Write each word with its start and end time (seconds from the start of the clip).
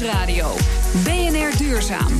Nieuwsradio. 0.00 0.54
BNR 1.04 1.56
Duurzaam. 1.56 2.12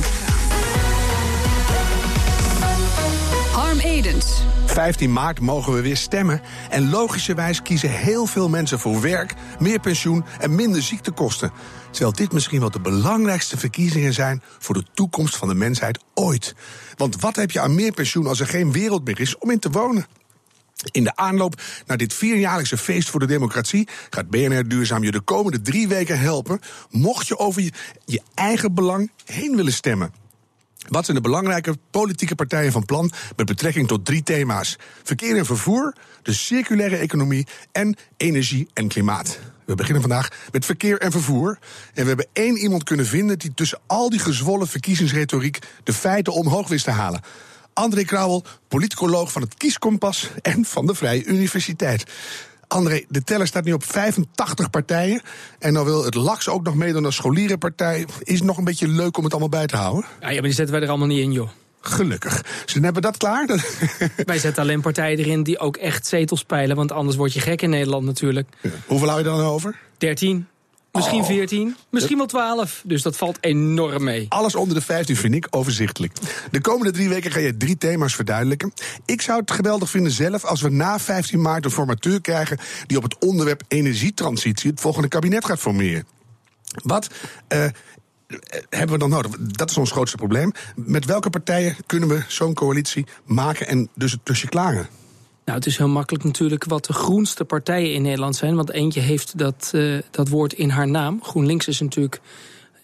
Harm 3.51 3.79
Edens. 3.79 4.43
15 4.65 5.13
maart 5.13 5.39
mogen 5.39 5.73
we 5.73 5.81
weer 5.81 5.97
stemmen. 5.97 6.41
En 6.69 6.89
logischerwijs 6.89 7.61
kiezen 7.61 7.89
heel 7.89 8.25
veel 8.25 8.49
mensen 8.49 8.79
voor 8.79 9.01
werk, 9.01 9.33
meer 9.59 9.79
pensioen 9.79 10.25
en 10.39 10.55
minder 10.55 10.81
ziektekosten. 10.81 11.51
Terwijl 11.91 12.13
dit 12.13 12.31
misschien 12.31 12.59
wel 12.59 12.71
de 12.71 12.79
belangrijkste 12.79 13.57
verkiezingen 13.57 14.13
zijn 14.13 14.41
voor 14.59 14.75
de 14.75 14.85
toekomst 14.93 15.35
van 15.35 15.47
de 15.47 15.55
mensheid 15.55 15.99
ooit. 16.13 16.55
Want 16.95 17.21
wat 17.21 17.35
heb 17.35 17.51
je 17.51 17.59
aan 17.59 17.75
meer 17.75 17.93
pensioen 17.93 18.27
als 18.27 18.39
er 18.39 18.47
geen 18.47 18.71
wereld 18.71 19.05
meer 19.05 19.19
is 19.19 19.37
om 19.37 19.51
in 19.51 19.59
te 19.59 19.69
wonen? 19.69 20.05
In 20.91 21.03
de 21.03 21.15
aanloop 21.15 21.61
naar 21.85 21.97
dit 21.97 22.13
vierjaarlijkse 22.13 22.77
feest 22.77 23.09
voor 23.09 23.19
de 23.19 23.25
democratie 23.25 23.87
gaat 24.09 24.29
BNR 24.29 24.67
Duurzaam 24.67 25.03
je 25.03 25.11
de 25.11 25.19
komende 25.21 25.61
drie 25.61 25.87
weken 25.87 26.19
helpen. 26.19 26.59
Mocht 26.89 27.27
je 27.27 27.37
over 27.37 27.71
je, 28.05 28.21
eigen 28.33 28.73
belang 28.73 29.11
heen 29.25 29.55
willen 29.55 29.73
stemmen. 29.73 30.13
Wat 30.87 31.05
zijn 31.05 31.17
de 31.17 31.23
belangrijke 31.23 31.77
politieke 31.91 32.35
partijen 32.35 32.71
van 32.71 32.85
plan 32.85 33.11
met 33.35 33.45
betrekking 33.45 33.87
tot 33.87 34.05
drie 34.05 34.23
thema's: 34.23 34.77
verkeer 35.03 35.37
en 35.37 35.45
vervoer, 35.45 35.95
de 36.23 36.33
circulaire 36.33 36.97
economie 36.97 37.47
en 37.71 37.95
energie 38.17 38.67
en 38.73 38.87
klimaat? 38.87 39.39
We 39.65 39.75
beginnen 39.75 40.01
vandaag 40.01 40.29
met 40.51 40.65
verkeer 40.65 40.99
en 40.99 41.11
vervoer. 41.11 41.59
En 41.93 42.01
we 42.01 42.07
hebben 42.07 42.27
één 42.33 42.57
iemand 42.57 42.83
kunnen 42.83 43.05
vinden 43.05 43.39
die 43.39 43.53
tussen 43.53 43.79
al 43.87 44.09
die 44.09 44.19
gezwollen 44.19 44.67
verkiezingsretoriek 44.67 45.59
de 45.83 45.93
feiten 45.93 46.33
omhoog 46.33 46.67
wist 46.67 46.85
te 46.85 46.91
halen. 46.91 47.21
André 47.73 48.03
Krauwel, 48.03 48.43
politicoloog 48.67 49.31
van 49.31 49.41
het 49.41 49.53
Kieskompas 49.53 50.29
en 50.41 50.65
van 50.65 50.85
de 50.85 50.95
Vrije 50.95 51.25
Universiteit. 51.25 52.03
André, 52.67 53.05
de 53.07 53.23
teller 53.23 53.47
staat 53.47 53.63
nu 53.63 53.73
op 53.73 53.83
85 53.83 54.69
partijen. 54.69 55.21
En 55.59 55.73
dan 55.73 55.85
wil 55.85 56.05
het 56.05 56.15
LAX 56.15 56.49
ook 56.49 56.63
nog 56.63 56.75
meedoen 56.75 57.05
als 57.05 57.15
scholierenpartij. 57.15 58.05
Is 58.23 58.37
het 58.37 58.47
nog 58.47 58.57
een 58.57 58.63
beetje 58.63 58.87
leuk 58.87 59.17
om 59.17 59.23
het 59.23 59.31
allemaal 59.31 59.49
bij 59.49 59.67
te 59.67 59.75
houden? 59.75 60.05
Ja, 60.19 60.27
ja 60.27 60.33
maar 60.33 60.41
die 60.41 60.53
zetten 60.53 60.73
wij 60.73 60.83
er 60.83 60.89
allemaal 60.89 61.07
niet 61.07 61.19
in, 61.19 61.31
joh. 61.31 61.49
Gelukkig. 61.81 62.41
Dus 62.41 62.73
dan 62.73 62.83
hebben 62.83 63.01
we 63.01 63.07
dat 63.07 63.17
klaar. 63.17 63.45
Wij 64.25 64.39
zetten 64.39 64.63
alleen 64.63 64.81
partijen 64.81 65.17
erin 65.17 65.43
die 65.43 65.59
ook 65.59 65.77
echt 65.77 66.07
zetels 66.07 66.43
peilen. 66.43 66.75
Want 66.75 66.91
anders 66.91 67.17
word 67.17 67.33
je 67.33 67.39
gek 67.39 67.61
in 67.61 67.69
Nederland 67.69 68.05
natuurlijk. 68.05 68.49
Ja. 68.61 68.69
Hoeveel 68.87 69.07
hou 69.07 69.19
je 69.19 69.25
dan 69.25 69.41
over? 69.41 69.79
13. 69.97 70.47
Misschien 70.91 71.25
14, 71.25 71.75
misschien 71.89 72.17
wel 72.17 72.25
12. 72.25 72.81
Dus 72.85 73.01
dat 73.01 73.17
valt 73.17 73.37
enorm 73.41 74.03
mee. 74.03 74.25
Alles 74.29 74.55
onder 74.55 74.75
de 74.75 74.81
15 74.81 75.15
vind 75.15 75.35
ik 75.35 75.47
overzichtelijk. 75.49 76.13
De 76.51 76.61
komende 76.61 76.91
drie 76.91 77.09
weken 77.09 77.31
ga 77.31 77.39
je 77.39 77.57
drie 77.57 77.77
thema's 77.77 78.15
verduidelijken. 78.15 78.73
Ik 79.05 79.21
zou 79.21 79.39
het 79.39 79.51
geweldig 79.51 79.89
vinden 79.89 80.11
zelf 80.11 80.45
als 80.45 80.61
we 80.61 80.69
na 80.69 80.99
15 80.99 81.41
maart 81.41 81.65
een 81.65 81.71
formateur 81.71 82.21
krijgen 82.21 82.57
die 82.87 82.97
op 82.97 83.03
het 83.03 83.17
onderwerp 83.17 83.63
energietransitie 83.67 84.69
het 84.69 84.79
volgende 84.79 85.07
kabinet 85.07 85.45
gaat 85.45 85.59
formeren. 85.59 86.07
Wat 86.83 87.07
uh, 87.49 87.65
hebben 88.69 88.91
we 88.91 88.97
dan 88.97 89.09
nodig? 89.09 89.31
Dat 89.39 89.69
is 89.69 89.77
ons 89.77 89.91
grootste 89.91 90.17
probleem. 90.17 90.51
Met 90.75 91.05
welke 91.05 91.29
partijen 91.29 91.75
kunnen 91.85 92.09
we 92.09 92.23
zo'n 92.27 92.53
coalitie 92.53 93.05
maken 93.25 93.67
en 93.67 93.89
dus 93.95 94.11
het 94.11 94.25
tusje 94.25 94.47
klagen? 94.47 94.89
Nou, 95.45 95.57
het 95.57 95.65
is 95.65 95.77
heel 95.77 95.87
makkelijk 95.87 96.23
natuurlijk 96.23 96.63
wat 96.63 96.85
de 96.85 96.93
groenste 96.93 97.45
partijen 97.45 97.93
in 97.93 98.01
Nederland 98.01 98.35
zijn. 98.35 98.55
Want 98.55 98.71
eentje 98.71 98.99
heeft 98.99 99.37
dat, 99.37 99.71
uh, 99.75 99.99
dat 100.11 100.29
woord 100.29 100.53
in 100.53 100.69
haar 100.69 100.87
naam. 100.87 101.23
GroenLinks 101.23 101.67
is 101.67 101.79
natuurlijk 101.79 102.21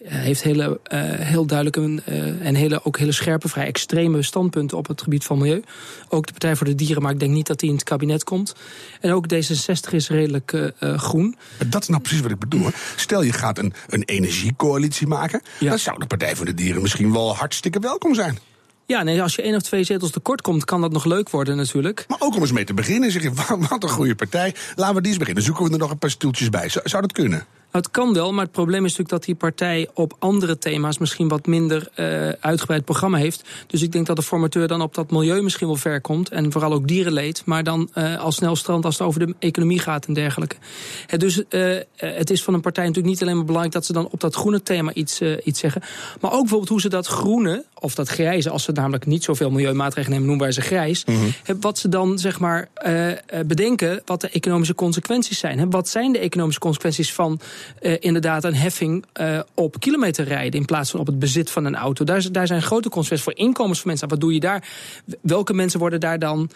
uh, 0.02 0.08
heeft 0.10 0.42
hele, 0.42 0.80
uh, 0.92 1.00
heel 1.02 1.46
duidelijke 1.46 2.02
en 2.42 2.54
hele, 2.54 2.84
ook 2.84 2.98
hele 2.98 3.12
scherpe, 3.12 3.48
vrij 3.48 3.66
extreme 3.66 4.22
standpunten 4.22 4.76
op 4.76 4.88
het 4.88 5.02
gebied 5.02 5.24
van 5.24 5.38
milieu. 5.38 5.62
Ook 6.08 6.26
de 6.26 6.32
Partij 6.32 6.56
voor 6.56 6.66
de 6.66 6.74
Dieren, 6.74 7.02
maar 7.02 7.12
ik 7.12 7.20
denk 7.20 7.32
niet 7.32 7.46
dat 7.46 7.58
die 7.58 7.68
in 7.68 7.74
het 7.74 7.84
kabinet 7.84 8.24
komt. 8.24 8.54
En 9.00 9.12
ook 9.12 9.26
D66 9.34 9.90
is 9.90 10.08
redelijk 10.08 10.72
groen. 10.80 11.36
Dat 11.66 11.82
is 11.82 11.88
nou 11.88 12.02
precies 12.02 12.20
wat 12.20 12.30
ik 12.30 12.38
bedoel. 12.38 12.70
Stel 12.96 13.22
je 13.22 13.32
gaat 13.32 13.58
een, 13.58 13.72
een 13.88 14.02
energiecoalitie 14.02 15.06
maken, 15.06 15.42
ja. 15.58 15.68
dan 15.68 15.78
zou 15.78 15.98
de 15.98 16.06
Partij 16.06 16.36
voor 16.36 16.46
de 16.46 16.54
Dieren 16.54 16.82
misschien 16.82 17.12
wel 17.12 17.36
hartstikke 17.36 17.78
welkom 17.78 18.14
zijn. 18.14 18.38
Ja, 18.88 19.02
nee, 19.02 19.22
als 19.22 19.34
je 19.34 19.42
één 19.42 19.54
of 19.54 19.62
twee 19.62 19.84
zetels 19.84 20.10
tekort 20.10 20.40
komt, 20.40 20.64
kan 20.64 20.80
dat 20.80 20.92
nog 20.92 21.04
leuk 21.04 21.30
worden 21.30 21.56
natuurlijk. 21.56 22.04
Maar 22.08 22.20
ook 22.20 22.34
om 22.34 22.40
eens 22.40 22.52
mee 22.52 22.64
te 22.64 22.74
beginnen, 22.74 23.10
zeg 23.10 23.22
je, 23.22 23.32
wat 23.68 23.82
een 23.82 23.88
goede 23.88 24.14
partij. 24.14 24.54
Laten 24.74 24.94
we 24.94 25.00
die 25.00 25.10
eens 25.10 25.18
beginnen. 25.18 25.42
Zoeken 25.42 25.64
we 25.64 25.72
er 25.72 25.78
nog 25.78 25.90
een 25.90 25.98
paar 25.98 26.10
stoeltjes 26.10 26.50
bij. 26.50 26.68
Zou, 26.68 26.88
zou 26.88 27.02
dat 27.02 27.12
kunnen? 27.12 27.46
Nou, 27.72 27.84
het 27.84 27.90
kan 27.90 28.14
wel, 28.14 28.32
maar 28.32 28.44
het 28.44 28.52
probleem 28.52 28.84
is 28.84 28.96
natuurlijk 28.96 29.10
dat 29.10 29.24
die 29.24 29.34
partij 29.34 29.88
op 29.94 30.16
andere 30.18 30.58
thema's 30.58 30.98
misschien 30.98 31.28
wat 31.28 31.46
minder 31.46 31.88
uh, 31.96 32.28
uitgebreid 32.28 32.84
programma 32.84 33.18
heeft. 33.18 33.48
Dus 33.66 33.82
ik 33.82 33.92
denk 33.92 34.06
dat 34.06 34.16
de 34.16 34.22
formateur 34.22 34.68
dan 34.68 34.80
op 34.80 34.94
dat 34.94 35.10
milieu 35.10 35.42
misschien 35.42 35.66
wel 35.66 35.76
ver 35.76 36.00
komt. 36.00 36.28
En 36.28 36.52
vooral 36.52 36.72
ook 36.72 36.88
dierenleed. 36.88 37.42
Maar 37.44 37.64
dan 37.64 37.90
uh, 37.94 38.20
al 38.20 38.32
snel 38.32 38.56
strand 38.56 38.84
als 38.84 38.98
het 38.98 39.06
over 39.06 39.26
de 39.26 39.34
economie 39.38 39.78
gaat 39.78 40.06
en 40.06 40.14
dergelijke. 40.14 40.56
Het, 41.06 41.20
dus 41.20 41.42
uh, 41.50 41.76
het 41.96 42.30
is 42.30 42.42
van 42.42 42.54
een 42.54 42.60
partij 42.60 42.84
natuurlijk 42.84 43.12
niet 43.12 43.22
alleen 43.22 43.36
maar 43.36 43.44
belangrijk 43.44 43.74
dat 43.74 43.86
ze 43.86 43.92
dan 43.92 44.08
op 44.10 44.20
dat 44.20 44.34
groene 44.34 44.62
thema 44.62 44.92
iets, 44.92 45.20
iets 45.44 45.60
zeggen. 45.60 45.82
Maar 46.20 46.32
ook 46.32 46.40
bijvoorbeeld 46.40 46.70
hoe 46.70 46.80
ze 46.80 46.88
dat 46.88 47.06
groene, 47.06 47.64
of 47.80 47.94
dat 47.94 48.08
grijze, 48.08 48.50
als 48.50 48.64
ze 48.64 48.72
namelijk 48.72 49.06
niet 49.06 49.24
zoveel 49.24 49.50
milieumaatregelen 49.50 50.10
nemen, 50.10 50.26
noemen 50.26 50.44
wij 50.44 50.54
ze 50.54 50.60
grijs. 50.60 51.04
Mm 51.04 51.14
-hmm. 51.14 51.60
Wat 51.60 51.78
ze 51.78 51.88
dan 51.88 52.18
zeg 52.18 52.40
maar 52.40 52.68
bedenken 53.46 54.02
wat 54.04 54.20
de 54.20 54.28
economische 54.28 54.74
consequenties 54.74 55.38
zijn. 55.38 55.70
Wat 55.70 55.88
zijn 55.88 56.12
de 56.12 56.18
economische 56.18 56.60
consequenties 56.60 57.12
van 57.12 57.40
uh, 57.80 57.96
inderdaad 58.00 58.44
een 58.44 58.54
heffing 58.54 59.04
uh, 59.20 59.40
op 59.54 59.80
kilometerrijden 59.80 60.60
in 60.60 60.66
plaats 60.66 60.90
van 60.90 61.00
op 61.00 61.06
het 61.06 61.18
bezit 61.18 61.50
van 61.50 61.64
een 61.64 61.76
auto. 61.76 62.04
Daar, 62.04 62.32
daar 62.32 62.46
zijn 62.46 62.62
grote 62.62 62.88
consequenties 62.88 63.26
voor 63.26 63.46
inkomens 63.46 63.78
van 63.78 63.88
mensen. 63.88 64.08
Wat 64.08 64.20
doe 64.20 64.34
je 64.34 64.40
daar? 64.40 64.68
Welke 65.20 65.54
mensen 65.54 65.78
worden 65.80 66.00
daar 66.00 66.18
dan 66.18 66.50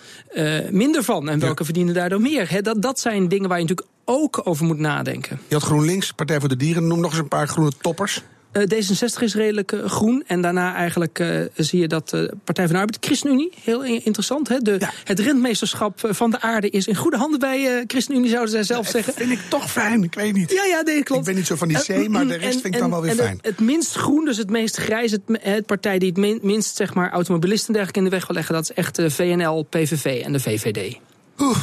minder 0.71 1.03
van 1.03 1.28
en 1.28 1.38
welke 1.38 1.59
ja. 1.59 1.65
verdienen 1.65 1.94
daardoor 1.94 2.21
meer? 2.21 2.50
He, 2.50 2.61
dat, 2.61 2.82
dat 2.82 3.00
zijn 3.00 3.28
dingen 3.28 3.49
waar 3.49 3.59
je 3.59 3.65
natuurlijk 3.65 3.88
ook 4.05 4.41
over 4.44 4.65
moet 4.65 4.78
nadenken. 4.78 5.41
Je 5.49 5.55
had 5.55 5.65
GroenLinks, 5.65 6.12
Partij 6.12 6.41
voor 6.41 6.49
de 6.49 6.56
Dieren, 6.56 6.87
noem 6.87 7.00
nog 7.00 7.11
eens 7.11 7.21
een 7.21 7.28
paar 7.28 7.49
groene 7.49 7.72
toppers. 7.81 8.22
Uh, 8.52 8.62
D66 8.62 9.22
is 9.22 9.34
redelijk 9.34 9.72
uh, 9.72 9.84
groen. 9.84 10.24
En 10.26 10.40
daarna 10.40 10.74
eigenlijk 10.74 11.18
uh, 11.18 11.40
zie 11.56 11.80
je 11.80 11.88
dat 11.88 12.08
de 12.08 12.34
Partij 12.44 12.64
van 12.64 12.74
de 12.74 12.80
Arbeid, 12.80 13.04
ChristenUnie, 13.04 13.52
heel 13.62 13.84
interessant. 13.84 14.48
Hè? 14.48 14.58
De, 14.58 14.76
ja. 14.78 14.90
Het 15.04 15.20
rentmeesterschap 15.20 16.00
van 16.08 16.30
de 16.30 16.40
aarde 16.40 16.70
is 16.70 16.86
in 16.86 16.94
goede 16.94 17.16
handen 17.16 17.40
bij 17.40 17.84
ChristenUnie, 17.86 18.28
zouden 18.28 18.50
zij 18.50 18.62
zelf 18.62 18.88
zeggen. 18.88 19.14
Dat 19.16 19.26
vind 19.26 19.38
ik 19.38 19.48
toch 19.48 19.70
fijn, 19.70 20.02
ik 20.02 20.14
weet 20.14 20.32
niet. 20.32 20.52
Ja, 20.52 20.64
ja, 20.64 20.82
nee, 20.82 21.02
klopt. 21.02 21.20
Ik 21.20 21.26
ben 21.26 21.34
niet 21.34 21.46
zo 21.46 21.56
van 21.56 21.68
die 21.68 21.78
C, 21.78 22.08
maar 22.08 22.26
de 22.26 22.34
rest 22.34 22.54
en, 22.54 22.60
vind 22.60 22.74
ik 22.74 22.80
dan 22.80 22.90
wel 22.90 23.00
weer 23.00 23.10
en 23.10 23.16
fijn. 23.16 23.36
Het, 23.36 23.46
het, 23.46 23.60
minst 23.60 23.94
groen, 23.94 24.24
dus 24.24 24.36
het 24.36 24.50
meest 24.50 24.76
grijs, 24.76 25.10
het, 25.10 25.22
het 25.32 25.66
partij 25.66 25.98
die 25.98 26.12
het 26.14 26.42
minst 26.42 26.76
zeg 26.76 26.94
maar, 26.94 27.10
automobilisten 27.10 27.66
en 27.66 27.72
dergelijke 27.72 27.98
in 27.98 28.04
de 28.04 28.16
weg 28.16 28.26
wil 28.26 28.36
leggen, 28.36 28.54
dat 28.54 28.62
is 28.62 28.72
echt 28.72 28.96
de 28.96 29.10
VNL, 29.10 29.62
PVV 29.62 30.22
en 30.24 30.32
de 30.32 30.40
VVD. 30.40 30.98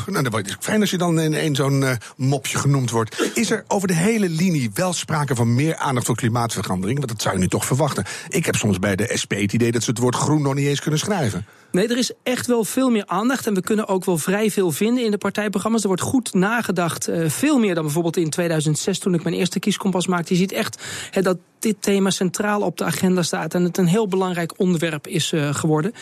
Nou, 0.06 0.30
dat 0.30 0.46
is 0.46 0.56
fijn 0.60 0.82
als 0.82 0.92
je 0.92 0.98
dan 0.98 1.20
in 1.20 1.34
één 1.34 1.56
zo'n 1.56 1.82
uh, 1.82 1.92
mopje 2.16 2.58
genoemd 2.58 2.90
wordt. 2.92 3.32
Is 3.34 3.52
er 3.52 3.64
over 3.68 3.88
de 3.88 3.94
hele 3.94 4.30
linie 4.30 4.72
wel 4.74 4.94
sprake 4.94 5.36
van 5.36 5.56
meer 5.56 5.76
aandacht 5.76 6.06
voor 6.06 6.16
klimaatverandering? 6.16 6.98
Want 6.98 7.12
dat 7.12 7.22
zou 7.22 7.34
je 7.34 7.42
nu 7.42 7.48
toch 7.48 7.66
verwachten. 7.66 8.06
Ik 8.28 8.46
heb 8.46 8.56
soms 8.56 8.80
bij 8.80 8.96
de 8.96 9.12
SP 9.22 9.32
het 9.32 9.54
idee 9.54 9.72
dat 9.72 9.84
ze 9.84 9.90
het 9.90 10.00
woord 10.00 10.16
groen 10.16 10.42
nog 10.42 10.54
niet 10.54 10.68
eens 10.68 10.82
kunnen 10.82 11.00
schrijven. 11.00 11.46
Nee, 11.72 11.88
er 11.88 11.98
is 11.98 12.12
echt 12.24 12.48
wel 12.48 12.64
veel 12.64 12.90
meer 12.90 13.06
aandacht. 13.06 13.48
En 13.48 13.54
we 13.54 13.62
kunnen 13.62 13.88
ook 13.88 14.06
wel 14.06 14.18
vrij 14.18 14.52
veel 14.52 14.72
vinden 14.72 15.04
in 15.04 15.12
de 15.12 15.18
partijprogramma's. 15.18 15.82
Er 15.82 15.88
wordt 15.88 16.02
goed 16.02 16.34
nagedacht. 16.34 17.10
Uh, 17.10 17.30
veel 17.30 17.60
meer 17.60 17.76
dan 17.76 17.84
bijvoorbeeld 17.84 18.18
in 18.18 18.30
2006 18.30 19.00
toen 19.00 19.14
ik 19.14 19.24
mijn 19.24 19.36
eerste 19.36 19.60
kieskompas 19.60 20.08
maakte. 20.08 20.34
Je 20.34 20.40
ziet 20.40 20.52
echt 20.52 20.84
he, 21.12 21.22
dat 21.22 21.38
dit 21.60 21.76
thema 21.80 22.10
centraal 22.10 22.62
op 22.62 22.78
de 22.78 22.84
agenda 22.84 23.22
staat. 23.22 23.54
En 23.54 23.64
het 23.64 23.78
een 23.78 23.88
heel 23.88 24.08
belangrijk 24.08 24.54
onderwerp 24.58 25.08
is 25.08 25.32
uh, 25.32 25.54
geworden. 25.54 25.94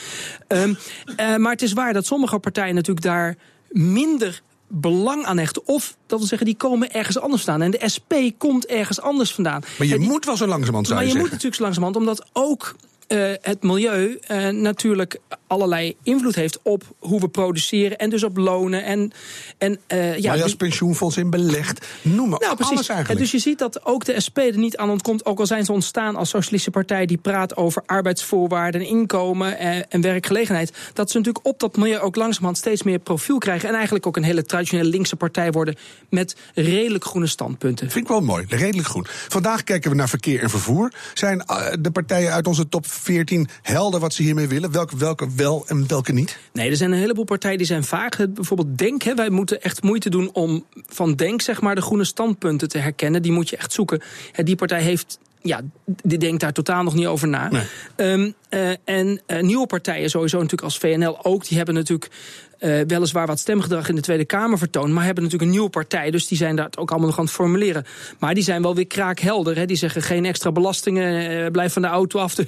Um, 0.47 0.77
uh, 1.19 1.35
maar 1.35 1.51
het 1.51 1.61
is 1.61 1.73
waar 1.73 1.93
dat 1.93 2.05
sommige 2.05 2.39
partijen 2.39 2.75
natuurlijk 2.75 3.05
daar 3.05 3.35
minder 3.69 4.41
belang 4.67 5.25
aan 5.25 5.37
hechten. 5.37 5.67
Of, 5.67 5.97
dat 6.05 6.19
wil 6.19 6.27
zeggen, 6.27 6.47
die 6.47 6.57
komen 6.57 6.91
ergens 6.93 7.19
anders 7.19 7.43
vandaan. 7.43 7.73
En 7.73 7.79
de 7.79 7.89
SP 7.95 8.13
komt 8.37 8.65
ergens 8.65 9.01
anders 9.01 9.33
vandaan. 9.33 9.61
Maar 9.77 9.87
je 9.87 9.99
die, 9.99 10.07
moet 10.07 10.25
wel 10.25 10.37
zo 10.37 10.47
langzamerhand, 10.47 10.87
zou 10.87 10.99
Maar 10.99 11.07
je, 11.07 11.13
je 11.13 11.19
zeggen. 11.19 11.37
moet 11.37 11.43
natuurlijk 11.43 11.55
zo 11.55 11.63
langzamerhand, 11.63 12.25
omdat 12.25 12.29
ook 12.33 12.75
uh, 13.07 13.33
het 13.41 13.63
milieu 13.63 14.19
uh, 14.31 14.49
natuurlijk 14.49 15.19
allerlei 15.47 15.95
invloed 16.03 16.35
heeft 16.35 16.59
op 16.61 16.83
hoe 16.99 17.19
we 17.19 17.27
produceren 17.27 17.97
en 17.97 18.09
dus 18.09 18.23
op 18.23 18.37
lonen. 18.37 18.83
En, 18.83 19.11
en, 19.57 19.79
uh, 19.87 20.17
ja, 20.17 20.27
maar 20.27 20.37
je 20.37 20.43
als 20.43 20.55
pensioenfonds 20.55 21.17
in 21.17 21.29
belegd, 21.29 21.85
noem 22.01 22.29
maar 22.29 22.39
nou, 22.39 22.55
alles 22.55 22.67
precies. 22.67 22.89
eigenlijk. 22.89 23.19
Dus 23.19 23.31
je 23.31 23.39
ziet 23.39 23.59
dat 23.59 23.85
ook 23.85 24.05
de 24.05 24.19
SP 24.25 24.37
er 24.37 24.57
niet 24.57 24.77
aan 24.77 24.89
ontkomt, 24.89 25.25
ook 25.25 25.39
al 25.39 25.45
zijn 25.45 25.65
ze 25.65 25.71
ontstaan 25.71 26.15
als 26.15 26.29
socialistische 26.29 26.71
partij 26.71 27.05
die 27.05 27.17
praat 27.17 27.57
over 27.57 27.83
arbeidsvoorwaarden 27.85 28.81
en 28.81 28.87
inkomen 28.87 29.57
en, 29.57 29.89
en 29.89 30.01
werkgelegenheid. 30.01 30.73
Dat 30.93 31.11
ze 31.11 31.17
natuurlijk 31.17 31.47
op 31.47 31.59
dat 31.59 31.77
milieu 31.77 31.99
ook 31.99 32.15
langzamerhand 32.15 32.57
steeds 32.57 32.83
meer 32.83 32.99
profiel 32.99 33.37
krijgen 33.37 33.69
en 33.69 33.75
eigenlijk 33.75 34.07
ook 34.07 34.17
een 34.17 34.23
hele 34.23 34.43
traditionele 34.43 34.89
linkse 34.89 35.15
partij 35.15 35.51
worden 35.51 35.75
met 36.09 36.35
redelijk 36.53 37.03
groene 37.03 37.27
standpunten. 37.27 37.89
Vind 37.89 38.03
ik 38.03 38.11
wel 38.11 38.21
mooi, 38.21 38.45
redelijk 38.49 38.87
groen. 38.87 39.05
Vandaag 39.07 39.63
kijken 39.63 39.89
we 39.89 39.95
naar 39.95 40.09
verkeer 40.09 40.41
en 40.41 40.49
vervoer. 40.49 40.93
Zijn 41.13 41.43
de 41.79 41.91
partijen 41.91 42.31
uit 42.31 42.47
onze 42.47 42.69
top 42.69 42.85
14 42.97 43.47
helder 43.61 43.99
wat 43.99 44.13
ze 44.13 44.23
hiermee 44.23 44.47
willen? 44.47 44.71
Welke, 44.71 44.97
welke 44.97 45.27
wel 45.35 45.63
en 45.67 45.87
welke 45.87 46.13
niet? 46.13 46.37
Nee, 46.53 46.69
er 46.69 46.75
zijn 46.75 46.91
een 46.91 46.99
heleboel 46.99 47.23
partijen 47.23 47.57
die 47.57 47.67
zijn 47.67 47.83
vaag. 47.83 48.17
Bijvoorbeeld 48.29 48.77
Denk, 48.77 49.01
hè, 49.01 49.15
wij 49.15 49.29
moeten 49.29 49.61
echt 49.61 49.83
moeite 49.83 50.09
doen 50.09 50.29
om 50.33 50.65
van 50.85 51.15
Denk 51.15 51.41
zeg 51.41 51.61
maar, 51.61 51.75
de 51.75 51.81
groene 51.81 52.03
standpunten 52.03 52.67
te 52.67 52.77
herkennen. 52.77 53.21
Die 53.21 53.31
moet 53.31 53.49
je 53.49 53.57
echt 53.57 53.73
zoeken. 53.73 54.01
Die 54.43 54.55
partij 54.55 54.81
heeft 54.81 55.19
ja, 55.41 55.61
die 55.85 56.17
denkt 56.17 56.41
daar 56.41 56.53
totaal 56.53 56.83
nog 56.83 56.93
niet 56.93 57.05
over 57.05 57.27
na. 57.27 57.49
Nee. 57.49 58.11
Um, 58.11 58.33
uh, 58.49 58.69
en 58.83 59.21
uh, 59.27 59.41
nieuwe 59.41 59.67
partijen, 59.67 60.09
sowieso 60.09 60.35
natuurlijk 60.35 60.63
als 60.63 60.77
VNL 60.77 61.25
ook, 61.25 61.47
die 61.47 61.57
hebben 61.57 61.75
natuurlijk 61.75 62.11
uh, 62.59 62.81
weliswaar 62.87 63.27
wat 63.27 63.39
stemgedrag 63.39 63.89
in 63.89 63.95
de 63.95 64.01
Tweede 64.01 64.25
Kamer 64.25 64.57
vertoont, 64.57 64.93
maar 64.93 65.03
hebben 65.05 65.23
natuurlijk 65.23 65.49
een 65.49 65.55
nieuwe 65.57 65.71
partij, 65.71 66.11
dus 66.11 66.27
die 66.27 66.37
zijn 66.37 66.55
daar 66.55 66.69
ook 66.79 66.89
allemaal 66.89 67.07
nog 67.07 67.17
aan 67.17 67.25
het 67.25 67.33
formuleren. 67.33 67.85
Maar 68.19 68.33
die 68.33 68.43
zijn 68.43 68.61
wel 68.61 68.75
weer 68.75 68.87
kraakhelder. 68.87 69.55
Hè. 69.55 69.65
Die 69.65 69.77
zeggen 69.77 70.01
geen 70.01 70.25
extra 70.25 70.51
belastingen, 70.51 71.31
uh, 71.31 71.51
blijf 71.51 71.73
van 71.73 71.81
de 71.81 71.87
auto 71.87 72.19
af. 72.19 72.35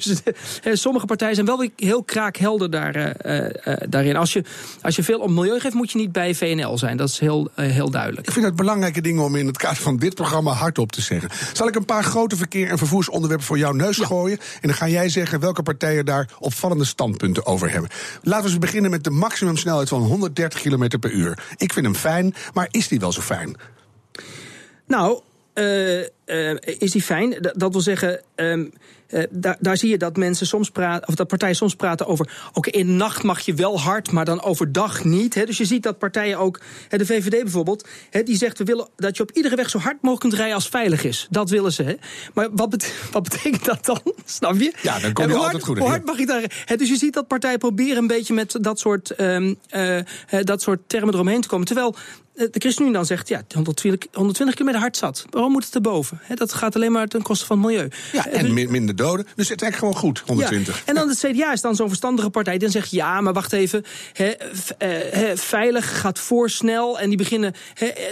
Dus 0.62 0.82
sommige 0.82 1.06
partijen 1.06 1.36
zijn 1.36 1.46
wel 1.46 1.58
weer 1.58 1.70
heel 1.76 2.04
kraakhelder 2.04 2.70
daar, 2.70 3.16
daarin. 3.90 4.16
Als 4.16 4.34
je, 4.34 4.44
als 4.82 4.96
je 4.96 5.04
veel 5.04 5.20
op 5.20 5.30
milieu 5.30 5.60
geeft, 5.60 5.74
moet 5.74 5.92
je 5.92 5.98
niet 5.98 6.12
bij 6.12 6.36
VNL 6.36 6.78
zijn. 6.78 6.98
Dat 6.98 7.10
is 7.10 7.20
heel, 7.20 7.50
heel 7.56 7.90
duidelijk. 7.90 8.28
Ik 8.28 8.34
vind 8.34 8.46
het 8.46 8.56
belangrijke 8.56 9.02
dingen 9.02 9.24
om 9.24 9.36
in 9.36 9.48
het 9.48 9.58
kader 9.58 9.78
van 9.78 9.98
dit 9.98 10.16
programma 10.16 10.52
hardop 10.52 10.92
te 10.92 11.02
zeggen. 11.02 11.30
Zal 11.54 11.68
ik 11.68 11.76
een 11.76 11.86
paar 11.86 12.04
grote 12.04 12.36
verkeer- 12.36 12.70
en 12.70 12.78
vervoersonderwerpen 12.78 13.46
voor 13.46 13.58
jouw 13.58 13.72
neus 13.72 13.98
gooien? 13.98 14.38
En 14.38 14.68
dan 14.68 14.74
ga 14.74 14.88
jij 14.88 15.10
zeggen 15.10 15.40
welke 15.40 15.64
partijen 15.64 16.06
daar 16.06 16.30
opvallende 16.40 16.86
standpunten 16.86 17.46
over 17.46 17.72
hebben. 17.72 17.90
Laten 18.22 18.44
we 18.46 18.50
eens 18.50 18.60
beginnen 18.60 18.92
met 18.92 19.04
de 19.04 19.10
maximumsnelheid 19.10 19.90
van 19.90 19.99
130 20.02 20.62
km 20.62 21.00
per 21.00 21.12
uur. 21.12 21.44
Ik 21.58 21.74
vind 21.74 21.86
hem 21.86 21.96
fijn, 21.96 22.34
maar 22.54 22.68
is 22.72 22.88
die 22.88 23.00
wel 23.00 23.12
zo 23.12 23.22
fijn? 23.22 23.56
Nou, 24.88 25.22
uh, 25.54 26.00
uh, 26.26 26.58
is 26.78 26.92
die 26.92 27.02
fijn? 27.02 27.36
Dat 27.54 27.72
wil 27.72 27.82
zeggen, 27.82 28.22
um, 28.36 28.72
uh, 29.10 29.24
daar, 29.30 29.58
daar, 29.60 29.78
zie 29.78 29.90
je 29.90 29.98
dat 29.98 30.18
mensen 30.18 30.48
soms 30.48 30.70
praten, 30.70 31.08
of 31.08 31.16
dat 31.16 31.28
partijen 31.28 31.56
soms 31.56 31.76
praten 31.76 32.08
over. 32.08 32.50
Oké, 32.54 32.70
in 32.70 32.88
de 32.88 32.94
nacht 32.94 33.24
mag 33.24 33.40
je 33.40 33.54
wel 33.54 33.80
hard, 33.80 34.12
maar 34.12 34.26
dan 34.26 34.42
overdag 34.42 35.04
niet. 35.04 35.34
Hè. 35.34 35.46
Dus 35.46 35.58
je 35.58 35.66
ziet 35.66 35.84
dat 35.84 35.98
partijen 35.98 36.38
ook, 36.38 36.62
hè, 36.88 36.98
de 36.98 37.06
VVD 37.06 37.44
bijvoorbeeld, 37.44 37.88
hè, 38.10 38.24
die 38.24 38.38
zegt 38.38 38.58
we 38.58 38.64
willen 38.64 38.88
dat 38.96 39.18
je 39.18 39.24
op 39.24 39.32
iedere 39.32 39.56
weg 39.56 39.70
zo 39.70 39.78
hard 39.78 39.96
mogelijk 39.96 40.20
kunt 40.20 40.34
rijden 40.34 40.56
als 40.56 40.68
veilig 40.68 41.04
is. 41.04 41.28
Dat 41.30 41.50
willen 41.50 41.72
ze. 41.72 41.84
Hè. 41.84 41.96
Maar 42.34 42.48
wat, 42.52 42.70
bet 42.70 42.94
wat 43.12 43.24
betekent 43.24 43.66
dat 43.66 43.86
dan? 43.86 44.02
Snap 44.26 44.56
je? 44.56 44.74
Ja, 44.82 45.00
dan 45.00 45.14
kom 45.14 45.28
je 45.28 45.36
altijd 45.36 45.64
goed 45.64 45.76
in. 45.76 45.82
Hoe 45.82 45.92
hard 45.92 46.06
mag 46.06 46.18
je 46.18 46.26
daar? 46.26 46.64
Hè, 46.66 46.76
dus 46.76 46.90
je 46.90 46.96
ziet 46.96 47.14
dat 47.14 47.28
partijen 47.28 47.60
proberen 47.60 47.98
een 47.98 48.08
beetje 48.08 48.34
met 48.34 48.58
dat 48.62 48.80
soort, 48.80 49.20
um, 49.22 49.58
dat 50.42 50.62
soort 50.62 50.80
termen 50.88 51.14
eromheen 51.14 51.42
te 51.42 51.48
komen. 51.48 51.66
Terwijl 51.66 51.96
de 52.52 52.60
ChristenUnie 52.60 52.96
dan 52.96 53.06
zegt, 53.06 53.28
ja, 53.28 53.42
120, 53.54 54.10
120 54.14 54.56
kilometer 54.56 54.82
hard 54.82 54.98
zat. 54.98 55.26
Waarom 55.30 55.52
moet 55.52 55.66
het 55.66 55.76
erboven? 55.76 56.20
He, 56.22 56.36
dat 56.36 56.54
gaat 56.54 56.76
alleen 56.76 56.92
maar 56.92 57.08
ten 57.08 57.22
koste 57.22 57.46
van 57.46 57.58
het 57.58 57.68
milieu. 57.68 57.90
Ja, 58.12 58.28
en 58.28 58.56
dus, 58.56 58.68
minder 58.68 58.96
doden. 58.96 59.26
Dus 59.36 59.50
het 59.50 59.62
is 59.62 59.68
eigenlijk 59.68 59.76
gewoon 59.76 59.96
goed, 59.96 60.24
120. 60.26 60.78
Ja, 60.78 60.82
en 60.86 60.96
dan 60.96 61.10
het 61.10 61.18
CDA 61.18 61.52
is 61.52 61.62
dan 61.62 61.76
zo'n 61.76 61.88
verstandige 61.88 62.30
partij. 62.30 62.54
Die 62.54 62.62
dan 62.62 62.72
zegt, 62.72 62.92
ja, 62.92 63.22
maar 63.22 63.34
wacht 63.34 63.54
even. 63.54 63.84
He, 64.14 64.34
he, 64.78 65.38
veilig 65.38 66.00
gaat 66.00 66.20
voor 66.20 66.50
snel. 66.50 67.00
En 67.00 67.08
die 67.08 67.18
beginnen 67.18 67.54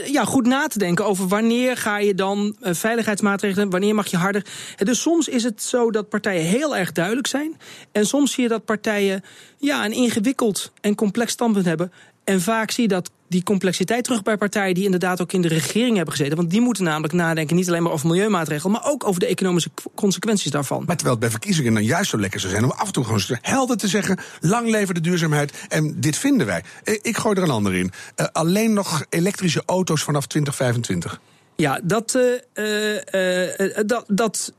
ja, 0.06 0.26
goed 0.26 0.46
na 0.46 0.68
te 0.68 0.78
denken 0.78 1.06
over 1.06 1.28
wanneer 1.28 1.78
ga 1.78 1.98
je 1.98 2.16
dan 2.16 2.56
uh, 2.62 2.74
veiligheidsmaatregelen, 2.74 3.70
wanneer 3.70 3.96
mag 3.96 4.08
je 4.08 4.18
harder. 4.18 4.46
dus 4.78 5.02
soms 5.02 5.28
is 5.28 5.44
het 5.44 5.64
zo 5.64 5.92
dat 5.92 6.10
partijen 6.10 6.44
heel 6.44 6.76
erg 6.76 6.92
duidelijk 6.92 7.28
zijn. 7.28 7.58
En 7.92 8.06
soms 8.06 8.32
zie 8.32 8.44
je 8.44 8.50
dat 8.50 8.66
partijen 8.66 9.24
ja, 9.58 9.86
een 9.86 9.94
ingewikkeld 9.94 10.72
en 10.82 10.96
complex 10.96 11.32
standpunt 11.32 11.66
hebben. 11.66 11.92
En 12.24 12.42
vaak 12.42 12.72
zie 12.72 12.84
je 12.84 12.90
dat 12.90 13.12
die 13.28 13.44
complexiteit 13.44 14.04
terug 14.04 14.24
bij 14.24 14.38
partijen 14.38 14.74
die 14.74 14.84
inderdaad 14.84 15.22
ook 15.22 15.34
in 15.34 15.42
de 15.42 15.48
regering 15.48 15.96
hebben 15.96 16.14
gezeten. 16.14 16.38
Want 16.38 16.50
die 16.50 16.62
moeten 16.62 16.84
namelijk 16.84 17.14
nadenken 17.14 17.56
niet 17.56 17.68
alleen 17.68 17.84
maar 17.84 17.92
over 17.92 18.08
milieumaatregelen, 18.08 18.72
maar 18.72 18.92
ook 18.92 19.08
over 19.08 19.20
de 19.20 19.26
economische 19.26 19.70
consequenties 19.96 20.52
daarvan. 20.52 20.84
Maar 20.86 20.96
terwijl 20.96 21.12
het 21.12 21.20
bij 21.20 21.30
verkiezingen 21.30 21.74
dan 21.74 21.84
juist 21.84 22.10
zo 22.10 22.20
lekker 22.20 22.40
zou 22.40 22.52
zijn 22.52 22.64
om 22.64 22.72
af 22.72 22.88
en 22.88 22.94
toe 22.94 23.04
gewoon 23.04 23.38
helder 23.42 23.78
te 23.78 23.88
zeggen: 23.88 24.20
lang 24.40 24.70
leven 24.70 24.94
de 24.94 25.02
duurzaamheid 25.02 25.66
en 25.68 26.00
dit 26.00 26.18
vinden 26.18 26.48
wij. 26.48 26.64
Eh, 26.84 27.00
ik 27.02 27.18
gooi 27.18 27.36
er 27.36 27.44
een 27.44 27.50
ander 27.50 27.76
in. 27.76 27.92
Uh, 28.16 28.26
alleen 28.32 28.74
nog 28.74 29.06
elektrische 29.10 29.64
auto's 29.66 30.04
vanaf 30.04 30.28
2025. 30.28 31.20
Ja, 31.56 31.80
dat, 31.84 32.18
uh, 32.56 32.94
uh, 32.94 33.84
dat, 33.86 34.04
dat 34.08 34.54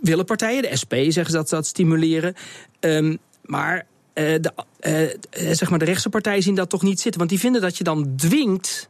willen 0.00 0.24
partijen. 0.24 0.62
De 0.62 0.76
SP 0.82 0.94
zeggen 1.08 1.34
dat 1.34 1.48
ze 1.48 1.54
dat 1.54 1.66
stimuleren. 1.66 2.34
Um, 2.80 3.18
maar 3.42 3.86
de, 4.14 4.52
uh, 4.80 5.52
zeg 5.52 5.70
maar 5.70 5.78
de 5.78 5.84
rechtse 5.84 6.08
partijen 6.08 6.42
zien 6.42 6.54
dat 6.54 6.70
toch 6.70 6.82
niet 6.82 7.00
zitten. 7.00 7.18
Want 7.18 7.30
die 7.30 7.40
vinden 7.40 7.60
dat 7.60 7.78
je 7.78 7.84
dan 7.84 8.16
dwingt 8.16 8.88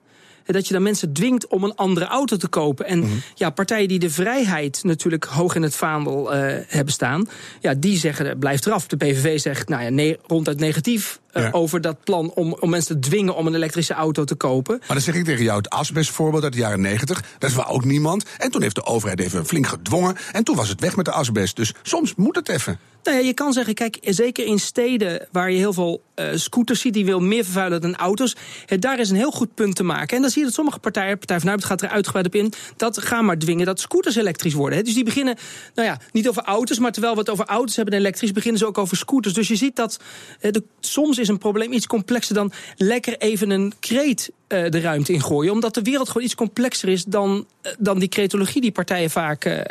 dat 0.53 0.67
je 0.67 0.73
dan 0.73 0.83
mensen 0.83 1.13
dwingt 1.13 1.47
om 1.47 1.65
een 1.65 1.75
andere 1.75 2.07
auto 2.07 2.37
te 2.37 2.49
kopen. 2.49 2.87
En 2.87 2.99
mm 2.99 3.05
-hmm. 3.05 3.23
ja, 3.35 3.51
partijen 3.51 3.89
die 3.89 3.99
de 3.99 4.11
vrijheid 4.11 4.81
natuurlijk 4.83 5.25
hoog 5.25 5.55
in 5.55 5.63
het 5.63 5.77
vaandel 5.77 6.35
uh, 6.35 6.55
hebben 6.67 6.93
staan, 6.93 7.29
ja, 7.61 7.75
die 7.75 7.99
zeggen 7.99 8.39
blijft 8.39 8.67
eraf. 8.67 8.87
De 8.87 8.97
PVV 8.97 9.41
zegt 9.41 9.69
nou 9.69 9.83
ja, 9.83 9.89
nee, 9.89 10.19
ronduit 10.27 10.59
negatief. 10.59 11.23
Ja. 11.35 11.49
over 11.53 11.81
dat 11.81 12.05
plan 12.05 12.33
om, 12.35 12.57
om 12.61 12.71
mensen 12.71 13.01
te 13.01 13.09
dwingen 13.09 13.37
om 13.37 13.47
een 13.47 13.55
elektrische 13.55 13.95
auto 13.95 14.25
te 14.25 14.35
kopen. 14.35 14.77
Maar 14.79 14.89
dan 14.89 15.01
zeg 15.01 15.15
ik 15.15 15.25
tegen 15.25 15.45
jou 15.45 15.57
het 15.57 15.71
asbestvoorbeeld 15.71 16.43
uit 16.43 16.53
de 16.53 16.59
jaren 16.59 16.81
negentig. 16.81 17.23
Dat 17.39 17.53
wel 17.53 17.67
ook 17.67 17.85
niemand. 17.85 18.25
En 18.39 18.51
toen 18.51 18.63
heeft 18.63 18.75
de 18.75 18.85
overheid 18.85 19.21
even 19.21 19.47
flink 19.47 19.67
gedwongen. 19.67 20.17
En 20.33 20.45
toen 20.45 20.57
was 20.57 20.69
het 20.69 20.81
weg 20.81 20.97
met 20.97 21.05
de 21.05 21.11
asbest. 21.11 21.57
Dus 21.57 21.75
soms 21.83 22.15
moet 22.15 22.37
het 22.37 22.49
even. 22.49 22.79
Nou 23.05 23.17
ja, 23.17 23.25
je 23.25 23.35
kan 23.35 23.53
zeggen, 23.53 23.75
kijk, 23.75 23.99
zeker 24.01 24.47
in 24.47 24.59
steden 24.59 25.29
waar 25.33 25.51
je 25.51 25.59
heel 25.59 25.73
veel 25.73 26.03
uh, 26.17 26.27
scooters 26.35 26.81
ziet, 26.81 26.93
die 26.93 27.05
wil 27.05 27.21
meer 27.21 27.45
vervuilen 27.45 27.81
dan 27.81 27.97
auto's. 27.97 28.37
He, 28.67 28.79
daar 28.79 28.99
is 28.99 29.11
een 29.11 29.17
heel 29.17 29.31
goed 29.31 29.55
punt 29.55 29.77
te 29.77 29.83
maken. 29.83 30.17
En 30.17 30.23
dan 30.23 30.31
zie 30.31 30.41
je 30.41 30.47
dat 30.47 30.55
sommige 30.55 30.79
partijen, 30.79 31.19
Partij 31.19 31.41
van 31.41 31.49
Arbeid 31.49 31.67
gaat 31.67 31.83
er 31.83 31.89
uitgebreid 31.89 32.27
op 32.27 32.35
in, 32.35 32.53
dat 32.77 32.99
gaan 32.99 33.25
maar 33.25 33.39
dwingen 33.39 33.67
dat 33.67 33.81
scooters 33.81 34.17
elektrisch 34.17 34.53
worden. 34.53 34.85
Dus 34.85 34.95
die 34.95 35.05
beginnen, 35.05 35.37
nou 35.75 35.89
ja, 35.89 36.01
niet 36.13 36.29
over 36.29 36.43
auto's, 36.43 36.79
maar 36.79 36.93
terwijl 36.93 37.15
we 37.15 37.21
het 37.21 37.31
over 37.31 37.45
auto's 37.45 37.77
hebben 37.77 37.95
en 37.95 38.01
elektrisch, 38.01 38.33
beginnen 38.33 38.59
ze 38.59 38.67
ook 38.67 38.79
over 38.79 38.97
scooters. 38.97 39.35
Dus 39.35 39.49
je 39.49 39.57
ziet 39.57 39.77
dat 39.77 40.01
de, 40.41 40.63
soms 40.81 41.19
is 41.19 41.29
een 41.29 41.39
probleem 41.39 41.73
iets 41.73 41.87
complexer 41.87 42.35
dan 42.35 42.53
lekker 42.77 43.19
even 43.19 43.51
een 43.51 43.73
kreet 43.81 44.31
uh, 44.49 44.71
de 44.71 44.81
ruimte 44.81 45.13
in 45.13 45.23
gooien. 45.23 45.53
Omdat 45.53 45.75
de 45.75 45.83
wereld 45.83 46.09
gewoon 46.09 46.23
iets 46.25 46.35
complexer 46.35 46.89
is 46.89 47.05
dan, 47.05 47.47
dan 47.79 47.99
die 47.99 48.09
cretologie 48.09 48.61
die 48.61 48.73
partijen 48.73 49.11
vaak 49.11 49.65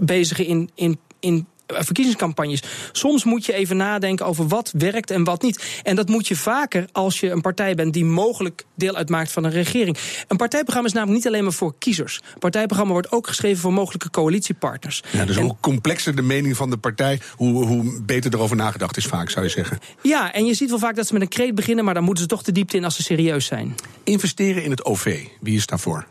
bezigen 0.00 0.46
in, 0.46 0.70
in, 0.74 0.98
in 1.20 1.46
verkiezingscampagnes. 1.76 2.62
Soms 2.92 3.24
moet 3.24 3.46
je 3.46 3.52
even 3.52 3.76
nadenken 3.76 4.26
over 4.26 4.48
wat 4.48 4.72
werkt 4.76 5.10
en 5.10 5.24
wat 5.24 5.42
niet. 5.42 5.80
En 5.82 5.96
dat 5.96 6.08
moet 6.08 6.28
je 6.28 6.36
vaker 6.36 6.88
als 6.92 7.20
je 7.20 7.30
een 7.30 7.40
partij 7.40 7.74
bent 7.74 7.92
die 7.92 8.04
mogelijk 8.04 8.64
deel 8.74 8.94
uitmaakt 8.94 9.32
van 9.32 9.44
een 9.44 9.50
regering. 9.50 9.98
Een 10.28 10.36
partijprogramma 10.36 10.88
is 10.88 10.94
namelijk 10.94 11.18
niet 11.18 11.26
alleen 11.26 11.44
maar 11.44 11.52
voor 11.52 11.74
kiezers. 11.78 12.20
Een 12.32 12.38
partijprogramma 12.38 12.92
wordt 12.92 13.12
ook 13.12 13.26
geschreven 13.26 13.60
voor 13.60 13.72
mogelijke 13.72 14.10
coalitiepartners. 14.10 15.02
Ja, 15.10 15.24
dus 15.24 15.36
en, 15.36 15.42
hoe 15.42 15.56
complexer 15.60 16.16
de 16.16 16.22
mening 16.22 16.56
van 16.56 16.70
de 16.70 16.76
partij, 16.76 17.20
hoe, 17.36 17.64
hoe 17.64 18.02
beter 18.02 18.34
erover 18.34 18.56
nagedacht 18.56 18.96
is 18.96 19.06
vaak, 19.06 19.30
zou 19.30 19.44
je 19.44 19.50
zeggen. 19.50 19.78
Ja, 20.02 20.32
en 20.32 20.46
je 20.46 20.54
ziet 20.54 20.70
wel 20.70 20.78
vaak 20.78 20.96
dat 20.96 21.06
ze 21.06 21.12
met 21.12 21.22
een 21.22 21.28
kreet 21.28 21.54
beginnen, 21.54 21.84
maar 21.84 21.94
dan 21.94 22.04
moeten 22.04 22.22
ze 22.22 22.28
toch 22.28 22.42
de 22.42 22.52
diepte 22.52 22.76
in 22.76 22.84
als 22.84 22.96
ze 22.96 23.02
serieus 23.02 23.46
zijn. 23.46 23.74
Investeren 24.04 24.62
in 24.62 24.70
het 24.70 24.84
OV, 24.84 25.24
wie 25.40 25.56
is 25.56 25.66
daarvoor? 25.66 26.06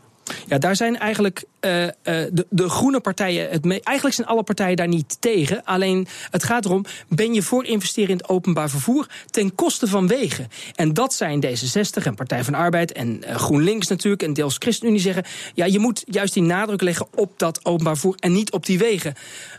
Ja, 0.48 0.58
daar 0.58 0.76
zijn 0.76 0.98
eigenlijk 0.98 1.44
uh, 1.62 1.84
uh, 1.84 1.90
de, 2.04 2.46
de 2.50 2.70
groene 2.70 3.00
partijen 3.00 3.50
het 3.50 3.66
mee. 3.66 3.82
Eigenlijk 3.84 4.16
zijn 4.16 4.28
alle 4.28 4.44
partijen 4.44 4.76
daar 4.76 4.88
niet 4.88 5.18
tegen. 5.20 5.64
Alleen 5.64 6.08
het 6.32 6.44
gaat 6.44 6.66
erom: 6.66 6.86
ben 7.08 7.34
je 7.34 7.42
voor 7.42 7.66
investeren 7.66 8.10
in 8.10 8.18
het 8.18 8.30
openbaar 8.30 8.70
vervoer 8.70 9.08
ten 9.30 9.56
koste 9.56 9.88
van 9.88 10.08
wegen? 10.08 10.48
En 10.76 10.94
dat 10.94 11.14
zijn 11.14 11.46
D66 11.46 12.04
en 12.04 12.16
Partij 12.16 12.44
van 12.44 12.54
Arbeid 12.54 12.92
en 12.92 13.22
uh, 13.24 13.36
GroenLinks 13.36 13.88
natuurlijk 13.88 14.24
en 14.24 14.34
deels 14.34 14.56
ChristenUnie 14.60 15.00
zeggen: 15.00 15.24
ja, 15.54 15.66
je 15.66 15.80
moet 15.80 16.04
juist 16.06 16.34
die 16.34 16.44
nadruk 16.44 16.82
leggen 16.82 17.08
op 17.16 17.40
dat 17.40 17.66
openbaar 17.66 17.94
vervoer 17.94 18.16
en 18.20 18.32
niet 18.32 18.52
op 18.52 18.66
die 18.66 18.78
wegen. 18.78 19.14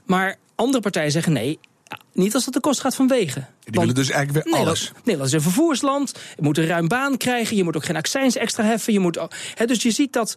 Maar 0.05 0.39
andere 0.55 0.83
partijen 0.83 1.11
zeggen 1.11 1.33
nee, 1.33 1.59
niet 2.19 2.35
als 2.35 2.45
het 2.45 2.55
de 2.55 2.61
kost 2.61 2.81
gaat 2.81 2.95
van 2.95 3.09
wegen. 3.09 3.49
Die 3.65 3.81
willen 3.81 3.95
dus 3.95 4.11
eigenlijk 4.11 4.45
weer 4.45 4.53
Nederland, 4.53 4.79
alles. 4.79 4.93
Nederland 5.05 5.29
is 5.29 5.33
een 5.33 5.53
vervoersland. 5.53 6.13
Je 6.37 6.43
moet 6.43 6.59
een 6.59 6.67
ruim 6.67 6.89
baan 6.89 7.17
krijgen. 7.17 7.57
Je 7.57 7.65
moet 7.65 7.77
ook 7.77 7.85
geen 7.85 7.97
accijns 7.97 8.37
extra 8.37 8.65
heffen. 8.65 8.93
Je 8.93 8.99
moet, 8.99 9.19
he, 9.55 9.67
dus 9.67 9.83
je 9.83 9.91
ziet 9.91 10.13
dat 10.13 10.37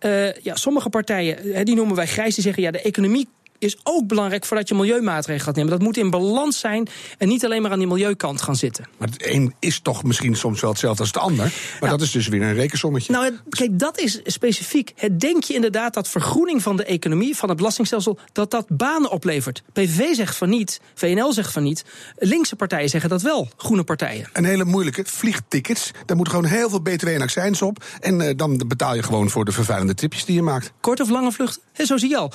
uh, 0.00 0.32
ja, 0.32 0.56
sommige 0.56 0.88
partijen, 0.88 1.52
he, 1.52 1.62
die 1.62 1.74
noemen 1.74 1.96
wij 1.96 2.06
grijs, 2.06 2.34
die 2.34 2.44
zeggen 2.44 2.62
ja, 2.62 2.70
de 2.70 2.82
economie 2.82 3.28
is 3.62 3.76
ook 3.82 4.06
belangrijk 4.06 4.44
voordat 4.44 4.68
je 4.68 4.74
milieumaatregelen 4.74 5.46
gaat 5.46 5.56
nemen. 5.56 5.70
Dat 5.70 5.82
moet 5.82 5.96
in 5.96 6.10
balans 6.10 6.58
zijn 6.58 6.88
en 7.18 7.28
niet 7.28 7.44
alleen 7.44 7.62
maar 7.62 7.70
aan 7.70 7.78
die 7.78 7.86
milieukant 7.86 8.42
gaan 8.42 8.56
zitten. 8.56 8.84
Maar 8.98 9.08
het 9.08 9.26
een 9.26 9.54
is 9.58 9.80
toch 9.80 10.02
misschien 10.02 10.36
soms 10.36 10.60
wel 10.60 10.70
hetzelfde 10.70 11.00
als 11.00 11.12
het 11.12 11.22
ander. 11.22 11.44
Maar 11.44 11.52
nou, 11.80 11.90
dat 11.90 12.00
is 12.00 12.10
dus 12.10 12.28
weer 12.28 12.42
een 12.42 12.54
rekensommetje. 12.54 13.12
Nou, 13.12 13.32
kijk, 13.48 13.78
dat 13.78 13.98
is 13.98 14.20
specifiek. 14.24 14.92
Het 14.96 15.20
denk 15.20 15.44
je 15.44 15.54
inderdaad 15.54 15.94
dat 15.94 16.08
vergroening 16.08 16.62
van 16.62 16.76
de 16.76 16.84
economie, 16.84 17.36
van 17.36 17.48
het 17.48 17.58
belastingstelsel, 17.58 18.18
dat 18.32 18.50
dat 18.50 18.66
banen 18.68 19.10
oplevert. 19.10 19.62
PVV 19.72 20.14
zegt 20.14 20.36
van 20.36 20.48
niet, 20.48 20.80
VNL 20.94 21.32
zegt 21.32 21.52
van 21.52 21.62
niet. 21.62 21.84
Linkse 22.16 22.56
partijen 22.56 22.88
zeggen 22.88 23.10
dat 23.10 23.22
wel, 23.22 23.48
groene 23.56 23.84
partijen. 23.84 24.28
Een 24.32 24.44
hele 24.44 24.64
moeilijke, 24.64 25.04
vliegtickets. 25.06 25.90
Daar 26.06 26.16
moet 26.16 26.28
gewoon 26.28 26.44
heel 26.44 26.70
veel 26.70 26.80
btw 26.80 27.06
en 27.06 27.22
accijns 27.22 27.62
op. 27.62 27.84
En 28.00 28.20
uh, 28.20 28.30
dan 28.36 28.62
betaal 28.66 28.94
je 28.94 29.02
gewoon 29.02 29.30
voor 29.30 29.44
de 29.44 29.52
vervuilende 29.52 29.94
tripjes 29.94 30.24
die 30.24 30.34
je 30.34 30.42
maakt. 30.42 30.72
Korte 30.80 31.02
of 31.02 31.08
lange 31.08 31.32
vlucht? 31.32 31.60
Zo 31.72 31.96
zie 31.96 32.08
je 32.08 32.16
al. 32.16 32.32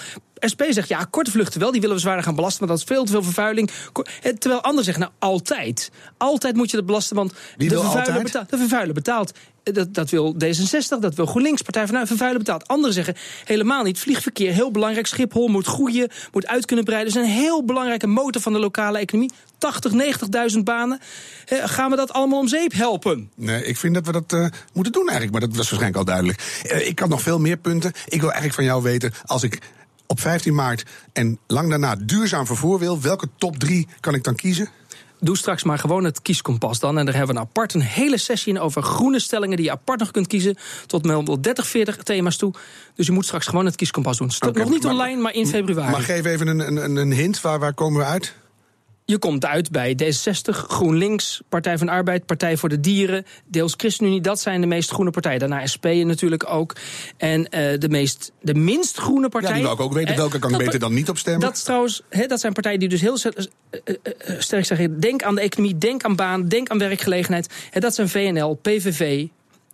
SP 0.51 0.61
zegt 0.69 0.87
ja, 0.87 1.07
korte 1.09 1.31
vluchten 1.31 1.59
wel, 1.59 1.71
die 1.71 1.81
willen 1.81 1.95
we 1.95 2.01
zwaarder 2.01 2.23
gaan 2.23 2.35
belasten, 2.35 2.67
want 2.67 2.71
dat 2.71 2.79
is 2.79 2.95
veel 2.95 3.05
te 3.05 3.11
veel 3.11 3.23
vervuiling. 3.23 3.71
Terwijl 4.21 4.61
anderen 4.61 4.85
zeggen, 4.85 5.03
nou 5.03 5.13
altijd. 5.19 5.91
Altijd 6.17 6.55
moet 6.55 6.71
je 6.71 6.77
dat 6.77 6.85
belasten, 6.85 7.15
want 7.15 7.33
de, 7.57 7.69
vervuiler 7.69 8.23
betaalt, 8.23 8.49
de 8.49 8.57
vervuiler 8.57 8.93
betaalt. 8.93 9.31
Dat, 9.63 9.93
dat 9.93 10.09
wil 10.09 10.35
D66, 10.43 10.99
dat 10.99 11.15
wil 11.15 11.25
GroenLinks, 11.25 11.61
Partij 11.61 11.87
van 11.87 12.07
Vervuilen 12.07 12.39
betaalt. 12.39 12.67
Anderen 12.67 12.93
zeggen 12.93 13.15
helemaal 13.43 13.83
niet. 13.83 13.99
Vliegverkeer, 13.99 14.53
heel 14.53 14.71
belangrijk. 14.71 15.07
Schiphol 15.07 15.47
moet 15.47 15.67
groeien, 15.67 16.09
moet 16.31 16.47
uit 16.47 16.65
kunnen 16.65 16.85
breiden. 16.85 17.13
Dat 17.13 17.23
is 17.23 17.29
een 17.29 17.35
heel 17.35 17.63
belangrijke 17.63 18.07
motor 18.07 18.41
van 18.41 18.53
de 18.53 18.59
lokale 18.59 18.97
economie. 18.97 19.31
80, 19.57 19.91
90.000 20.53 20.59
banen. 20.63 20.99
gaan 21.45 21.89
we 21.89 21.95
dat 21.95 22.13
allemaal 22.13 22.39
om 22.39 22.47
zeep 22.47 22.73
helpen? 22.73 23.31
Nee, 23.35 23.65
ik 23.65 23.77
vind 23.77 23.93
dat 23.93 24.05
we 24.05 24.11
dat 24.11 24.33
uh, 24.33 24.47
moeten 24.73 24.91
doen 24.91 25.09
eigenlijk. 25.09 25.31
Maar 25.31 25.41
dat 25.41 25.49
was 25.49 25.57
waarschijnlijk 25.57 25.97
al 25.97 26.05
duidelijk. 26.05 26.61
Uh, 26.71 26.87
ik 26.87 26.99
had 26.99 27.09
nog 27.09 27.21
veel 27.21 27.39
meer 27.39 27.57
punten. 27.57 27.91
Ik 28.05 28.19
wil 28.19 28.31
eigenlijk 28.31 28.53
van 28.53 28.63
jou 28.63 28.83
weten, 28.83 29.13
als 29.25 29.43
ik 29.43 29.59
op 30.07 30.19
15 30.19 30.55
maart 30.55 30.83
en 31.13 31.39
lang 31.47 31.69
daarna 31.69 31.95
duurzaam 31.95 32.45
vervoer 32.45 32.79
wil, 32.79 33.01
welke 33.01 33.29
top 33.37 33.59
3 33.59 33.87
kan 33.99 34.13
ik 34.13 34.23
dan 34.23 34.35
kiezen? 34.35 34.69
doe 35.19 35.37
straks 35.37 35.63
maar 35.63 35.79
gewoon 35.79 36.03
het 36.03 36.21
kieskompas 36.21 36.79
dan. 36.79 36.97
En 36.97 37.05
daar 37.05 37.15
hebben 37.15 37.35
we 37.35 37.41
een 37.41 37.47
apart 37.47 37.73
een 37.73 37.81
hele 37.81 38.17
sessie 38.17 38.53
in 38.53 38.59
over 38.59 38.81
groene 38.81 39.19
stellingen 39.19 39.57
die 39.57 39.65
je 39.65 39.71
apart 39.71 39.99
nog 39.99 40.11
kunt 40.11 40.27
kiezen. 40.27 40.57
Tot 40.85 41.05
wel 41.05 41.41
30, 41.41 41.67
40 41.67 41.97
thema's 41.97 42.37
toe. 42.37 42.53
Dus 42.95 43.05
je 43.05 43.11
moet 43.11 43.25
straks 43.25 43.47
gewoon 43.47 43.65
het 43.65 43.75
kieskompas 43.75 44.17
doen. 44.17 44.31
Okay, 44.39 44.63
nog 44.63 44.71
niet 44.71 44.85
online, 44.85 45.21
maar 45.21 45.33
in 45.33 45.47
februari. 45.47 45.91
Maar 45.91 46.01
geef 46.01 46.25
even 46.25 46.47
een, 46.47 46.77
een, 46.83 46.95
een 46.95 47.11
hint. 47.11 47.41
Waar, 47.41 47.59
waar 47.59 47.73
komen 47.73 47.99
we 47.99 48.05
uit? 48.05 48.35
Je 49.09 49.17
komt 49.17 49.45
uit 49.45 49.71
bij 49.71 49.97
D66, 50.03 50.49
GroenLinks, 50.49 51.41
Partij 51.49 51.77
van 51.77 51.89
Arbeid, 51.89 52.25
Partij 52.25 52.57
voor 52.57 52.69
de 52.69 52.79
Dieren, 52.79 53.25
deels 53.45 53.73
ChristenUnie. 53.77 54.21
Dat 54.21 54.39
zijn 54.39 54.61
de 54.61 54.67
meest 54.67 54.89
groene 54.89 55.11
partijen. 55.11 55.39
Daarna 55.39 55.67
SP 55.73 55.85
natuurlijk 55.85 56.49
ook. 56.49 56.75
En 57.17 57.39
uh, 57.39 57.47
de, 57.79 57.89
meest, 57.89 58.31
de 58.41 58.53
minst 58.53 58.97
groene 58.97 59.29
partij. 59.29 59.49
Ja, 59.49 59.55
die 59.55 59.63
wil 59.63 59.73
ik 59.73 59.79
ook 59.79 59.93
weten. 59.93 60.15
Welke 60.15 60.39
kan 60.39 60.51
ik 60.51 60.57
beter 60.57 60.79
dan 60.79 60.93
niet 60.93 61.09
op 61.09 61.17
stemmen? 61.17 61.41
Dat, 61.41 61.55
is 61.55 61.63
trouwens, 61.63 62.01
he, 62.09 62.25
dat 62.25 62.39
zijn 62.39 62.53
partijen 62.53 62.79
die 62.79 62.89
dus 62.89 63.01
heel 63.01 63.17
sterk 64.37 64.65
zeggen... 64.65 64.99
denk 64.99 65.23
aan 65.23 65.35
de 65.35 65.41
economie, 65.41 65.77
denk 65.77 66.03
aan 66.03 66.15
baan, 66.15 66.47
denk 66.47 66.69
aan 66.69 66.77
werkgelegenheid. 66.77 67.53
He, 67.69 67.79
dat 67.79 67.95
zijn 67.95 68.09
VNL, 68.09 68.53
PVV, 68.53 69.27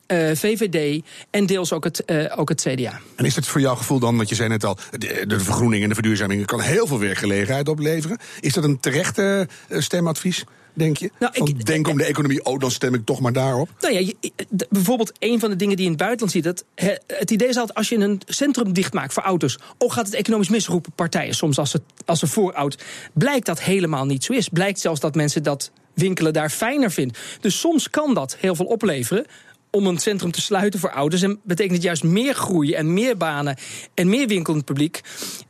uh, 0.08 0.32
eh, 0.32 0.38
VVD 0.38 1.04
en 1.30 1.46
deels 1.46 1.74
ook 1.74 1.84
het, 1.84 2.04
uh, 2.06 2.34
ook 2.36 2.50
het 2.50 2.62
CDA. 2.62 3.00
En 3.16 3.26
is 3.26 3.36
het 3.36 3.48
voor 3.48 3.62
jouw 3.62 3.76
gevoel 3.76 4.00
dan, 4.00 4.16
want 4.16 4.30
je 4.30 4.36
zei 4.36 4.50
net 4.50 4.66
al, 4.66 4.78
de, 4.92 5.24
de 5.28 5.40
vergroening 5.40 5.84
en 5.84 5.90
de 5.90 5.96
verduurzaming 5.96 6.46
kan 6.46 6.62
heel 6.62 6.88
veel 6.88 7.00
werkgelegenheid 7.00 7.70
opleveren. 7.70 8.18
Is 8.40 8.54
dat 8.54 8.64
een 8.64 8.80
terechte 8.80 9.48
uh, 9.70 9.80
stemadvies? 9.82 10.44
Denk 10.74 10.98
je? 10.98 11.12
Nou, 11.20 11.34
ik, 11.34 11.66
denk 11.66 11.88
om 11.88 11.98
de 11.98 12.04
economie, 12.04 12.46
oh, 12.46 12.60
dan 12.60 12.72
stem 12.72 12.94
ik 12.94 13.06
toch 13.06 13.20
maar 13.20 13.34
daarop. 13.34 13.70
Nou 13.80 13.94
ja, 13.94 14.00
je, 14.00 14.32
bijvoorbeeld 14.70 15.12
een 15.20 15.40
van 15.40 15.50
de 15.50 15.56
dingen 15.56 15.76
die 15.76 15.86
je 15.86 15.92
in 15.92 15.98
het 15.98 16.08
buitenland 16.08 16.32
ziet. 16.32 16.44
Dat, 16.44 16.66
het 17.08 17.32
idee 17.32 17.48
is 17.48 17.58
altijd, 17.58 17.78
als 17.78 17.90
je 17.90 17.98
een 17.98 18.22
centrum 18.26 18.74
dichtmaakt 18.74 19.14
voor 19.14 19.24
auto's. 19.24 19.60
Oh, 19.78 19.92
gaat 19.92 20.06
het 20.06 20.16
economisch 20.16 20.50
misroepen 20.50 20.92
partijen 20.92 21.36
soms 21.36 21.58
als, 21.58 21.74
het, 21.74 21.82
als 22.06 22.20
ze 22.20 22.28
vooroud. 22.28 22.84
Blijkt 23.14 23.46
dat 23.46 23.62
helemaal 23.62 24.06
niet 24.06 24.24
zo 24.24 24.34
is. 24.34 24.50
Blijkt 24.50 24.80
zelfs 24.80 25.00
dat 25.00 25.16
mensen 25.16 25.44
dat 25.44 25.72
winkelen 25.94 26.34
daar 26.34 26.50
fijner 26.50 26.92
vinden. 26.92 27.18
Dus 27.40 27.60
soms 27.60 27.90
kan 27.90 28.14
dat 28.14 28.38
heel 28.40 28.56
veel 28.56 28.66
opleveren 28.66 29.26
om 29.76 29.88
een 29.88 29.98
centrum 29.98 30.32
te 30.32 30.42
sluiten 30.42 30.80
voor 30.80 30.92
ouders. 30.92 31.22
En 31.22 31.40
betekent 31.44 31.74
het 31.76 31.84
juist 31.84 32.04
meer 32.04 32.34
groei 32.34 32.74
en 32.74 32.94
meer 32.94 33.18
banen 33.18 33.58
en 33.94 34.10
meer 34.10 34.28
winkelend 34.28 34.66
publiek. 34.66 35.02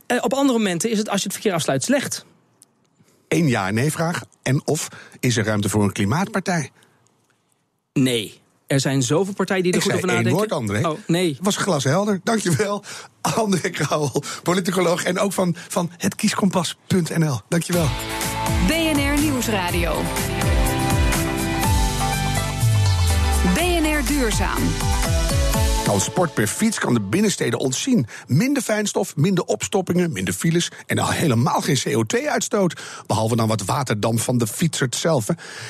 Eh, 0.06 0.18
op 0.20 0.32
andere 0.32 0.58
momenten 0.58 0.90
is 0.90 0.98
het 0.98 1.08
als 1.08 1.18
je 1.18 1.24
het 1.24 1.32
verkeer 1.32 1.52
afsluit 1.52 1.82
slecht. 1.82 2.24
Eén 3.28 3.48
ja-nee-vraag. 3.48 4.24
En 4.42 4.66
of 4.66 4.88
is 5.20 5.36
er 5.36 5.44
ruimte 5.44 5.68
voor 5.68 5.82
een 5.82 5.92
klimaatpartij? 5.92 6.70
Nee. 7.92 8.42
Er 8.66 8.80
zijn 8.80 9.02
zoveel 9.02 9.34
partijen 9.34 9.62
die 9.62 9.72
er 9.72 9.82
goed 9.82 9.92
over 9.92 10.06
nadenken. 10.06 10.32
woord, 10.32 10.52
André. 10.52 10.88
Oh, 10.88 10.98
nee. 11.06 11.38
Was 11.40 11.56
glashelder. 11.56 12.20
Dankjewel, 12.22 12.84
André 13.36 13.70
Krauwel, 13.70 14.22
politicoloog 14.42 15.04
en 15.04 15.18
ook 15.18 15.32
van, 15.32 15.56
van 15.68 15.90
hetkieskompas.nl. 15.96 17.40
Dankjewel. 17.48 17.88
BNR 18.66 19.20
Nieuwsradio. 19.20 20.02
Duurzaam. 24.14 24.62
Als 25.88 26.04
sport 26.04 26.34
per 26.34 26.46
fiets 26.46 26.78
kan 26.78 26.94
de 26.94 27.00
binnensteden 27.00 27.58
ontzien. 27.58 28.06
Minder 28.26 28.62
fijnstof, 28.62 29.16
minder 29.16 29.44
opstoppingen, 29.44 30.12
minder 30.12 30.34
files 30.34 30.70
en 30.86 30.98
al 30.98 31.10
helemaal 31.10 31.60
geen 31.60 31.78
CO2-uitstoot. 31.78 32.80
Behalve 33.06 33.36
dan 33.36 33.48
wat 33.48 33.64
waterdamp 33.64 34.20
van 34.20 34.38
de 34.38 34.46
fietser 34.46 34.86
zelf. 34.90 35.26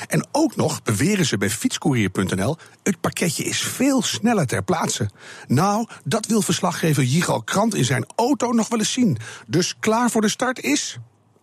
En 0.07 0.27
ook 0.31 0.55
nog, 0.55 0.83
beweren 0.83 1.25
ze 1.25 1.37
bij 1.37 1.49
fietscourier.nl, 1.49 2.57
het 2.83 3.01
pakketje 3.01 3.43
is 3.43 3.61
veel 3.61 4.01
sneller 4.01 4.47
ter 4.47 4.63
plaatse. 4.63 5.09
Nou, 5.47 5.87
dat 6.03 6.25
wil 6.25 6.41
verslaggever 6.41 7.03
Jigal 7.03 7.43
Krant 7.43 7.75
in 7.75 7.85
zijn 7.85 8.05
auto 8.15 8.51
nog 8.51 8.67
wel 8.67 8.79
eens 8.79 8.93
zien. 8.93 9.17
Dus 9.47 9.75
klaar 9.79 10.09
voor 10.09 10.21
de 10.21 10.29
start 10.29 10.59
is 10.59 10.97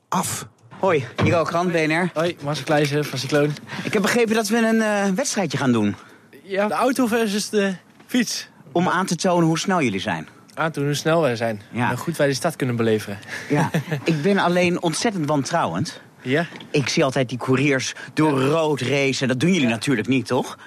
af. 0.09 0.47
Hoi, 0.79 1.07
Jigal 1.25 1.45
Krant, 1.45 1.73
BNR. 1.73 2.11
Hoi, 2.15 2.37
Marcel 2.43 2.65
Kleijzen 2.65 3.05
van 3.05 3.19
Cycloon. 3.19 3.55
Ik 3.85 3.93
heb 3.93 4.03
begrepen 4.03 4.35
dat 4.35 4.49
we 4.49 4.57
een 4.57 5.09
uh, 5.09 5.17
wedstrijdje 5.17 5.59
gaan 5.59 5.73
doen. 5.73 5.97
Ja, 6.43 6.69
de 6.69 6.75
auto 6.75 7.07
versus 7.07 7.49
de 7.49 7.75
fiets. 8.07 8.49
Om 8.73 8.89
aan 8.89 9.07
te 9.07 9.17
tonen 9.17 9.47
hoe 9.47 9.59
snel 9.59 9.83
jullie 9.83 10.01
zijn. 10.01 10.29
Aan 10.55 10.67
te 10.67 10.73
tonen 10.73 10.89
hoe 10.91 10.99
snel 10.99 11.21
wij 11.21 11.37
zijn. 11.37 11.63
Ja. 11.71 11.83
En 11.83 11.89
hoe 11.89 11.97
goed 11.97 12.17
wij 12.17 12.27
de 12.27 12.35
stad 12.35 12.57
kunnen 12.57 12.77
beleveren. 12.77 13.19
Ja, 13.49 13.71
ik 14.05 14.23
ben 14.23 14.39
alleen 14.39 14.83
ontzettend 14.83 15.27
wantrouwend. 15.27 16.01
Ja? 16.23 16.47
Ik 16.71 16.89
zie 16.89 17.05
altijd 17.05 17.29
die 17.29 17.39
couriers 17.39 17.95
door 18.15 18.41
rood 18.41 18.81
racen. 18.81 19.29
Dat 19.29 19.41
doen 19.41 19.53
jullie 19.53 19.69
natuurlijk 19.69 20.09
niet, 20.09 20.27
toch? 20.27 20.59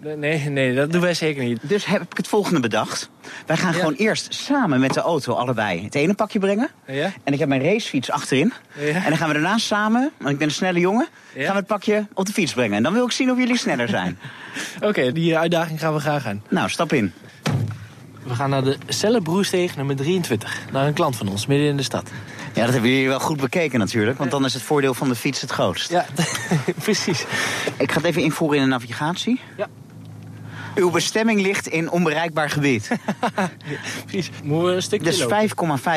Nee, 0.00 0.48
nee, 0.48 0.74
dat 0.74 0.92
doen 0.92 1.00
wij 1.00 1.14
zeker 1.14 1.44
niet. 1.44 1.58
Dus 1.62 1.86
heb 1.86 2.02
ik 2.02 2.16
het 2.16 2.28
volgende 2.28 2.60
bedacht. 2.60 3.10
Wij 3.46 3.56
gaan 3.56 3.74
gewoon 3.74 3.94
eerst 3.94 4.34
samen 4.34 4.80
met 4.80 4.94
de 4.94 5.00
auto 5.00 5.32
allebei 5.32 5.84
het 5.84 5.94
ene 5.94 6.14
pakje 6.14 6.38
brengen. 6.38 6.70
Ja? 6.86 7.12
En 7.24 7.32
ik 7.32 7.38
heb 7.38 7.48
mijn 7.48 7.62
racefiets 7.62 8.10
achterin. 8.10 8.52
Ja? 8.78 8.86
En 8.86 9.08
dan 9.08 9.16
gaan 9.16 9.28
we 9.28 9.34
daarna 9.34 9.58
samen, 9.58 10.10
want 10.18 10.30
ik 10.30 10.38
ben 10.38 10.46
een 10.46 10.54
snelle 10.54 10.80
jongen... 10.80 11.08
gaan 11.34 11.52
we 11.52 11.58
het 11.58 11.66
pakje 11.66 12.06
op 12.14 12.26
de 12.26 12.32
fiets 12.32 12.52
brengen. 12.52 12.76
En 12.76 12.82
dan 12.82 12.92
wil 12.92 13.04
ik 13.04 13.12
zien 13.12 13.30
of 13.30 13.38
jullie 13.38 13.56
sneller 13.56 13.88
zijn. 13.88 14.18
Oké, 14.88 15.12
die 15.12 15.38
uitdaging 15.38 15.80
gaan 15.80 15.94
we 15.94 16.00
graag 16.00 16.26
aan. 16.26 16.42
Nou, 16.48 16.68
stap 16.68 16.92
in. 16.92 17.12
We 18.22 18.34
gaan 18.34 18.50
naar 18.50 18.64
de 18.64 18.76
Cellenbroersteeg 18.88 19.76
nummer 19.76 19.96
23. 19.96 20.60
Naar 20.72 20.86
een 20.86 20.92
klant 20.92 21.16
van 21.16 21.28
ons, 21.28 21.46
midden 21.46 21.68
in 21.68 21.76
de 21.76 21.82
stad. 21.82 22.10
Ja, 22.54 22.62
dat 22.64 22.72
hebben 22.72 22.90
jullie 22.90 23.08
wel 23.08 23.20
goed 23.20 23.40
bekeken 23.40 23.78
natuurlijk. 23.78 24.18
Want 24.18 24.30
dan 24.30 24.44
is 24.44 24.54
het 24.54 24.62
voordeel 24.62 24.94
van 24.94 25.08
de 25.08 25.14
fiets 25.14 25.40
het 25.40 25.50
grootst. 25.50 25.90
Ja, 25.90 26.06
precies. 26.84 27.24
Ik 27.78 27.92
ga 27.92 27.96
het 27.96 28.06
even 28.06 28.22
invoeren 28.22 28.56
in 28.56 28.62
de 28.62 28.70
navigatie. 28.70 29.40
Ja. 29.56 29.68
Uw 30.76 30.90
bestemming 30.90 31.40
ligt 31.40 31.66
in 31.66 31.90
onbereikbaar 31.90 32.50
gebied. 32.50 32.90
Precies. 34.06 34.30
Moeten 34.42 34.68
we 34.68 34.74
een 34.74 34.82
stukje 34.82 35.10
Dus 35.10 35.22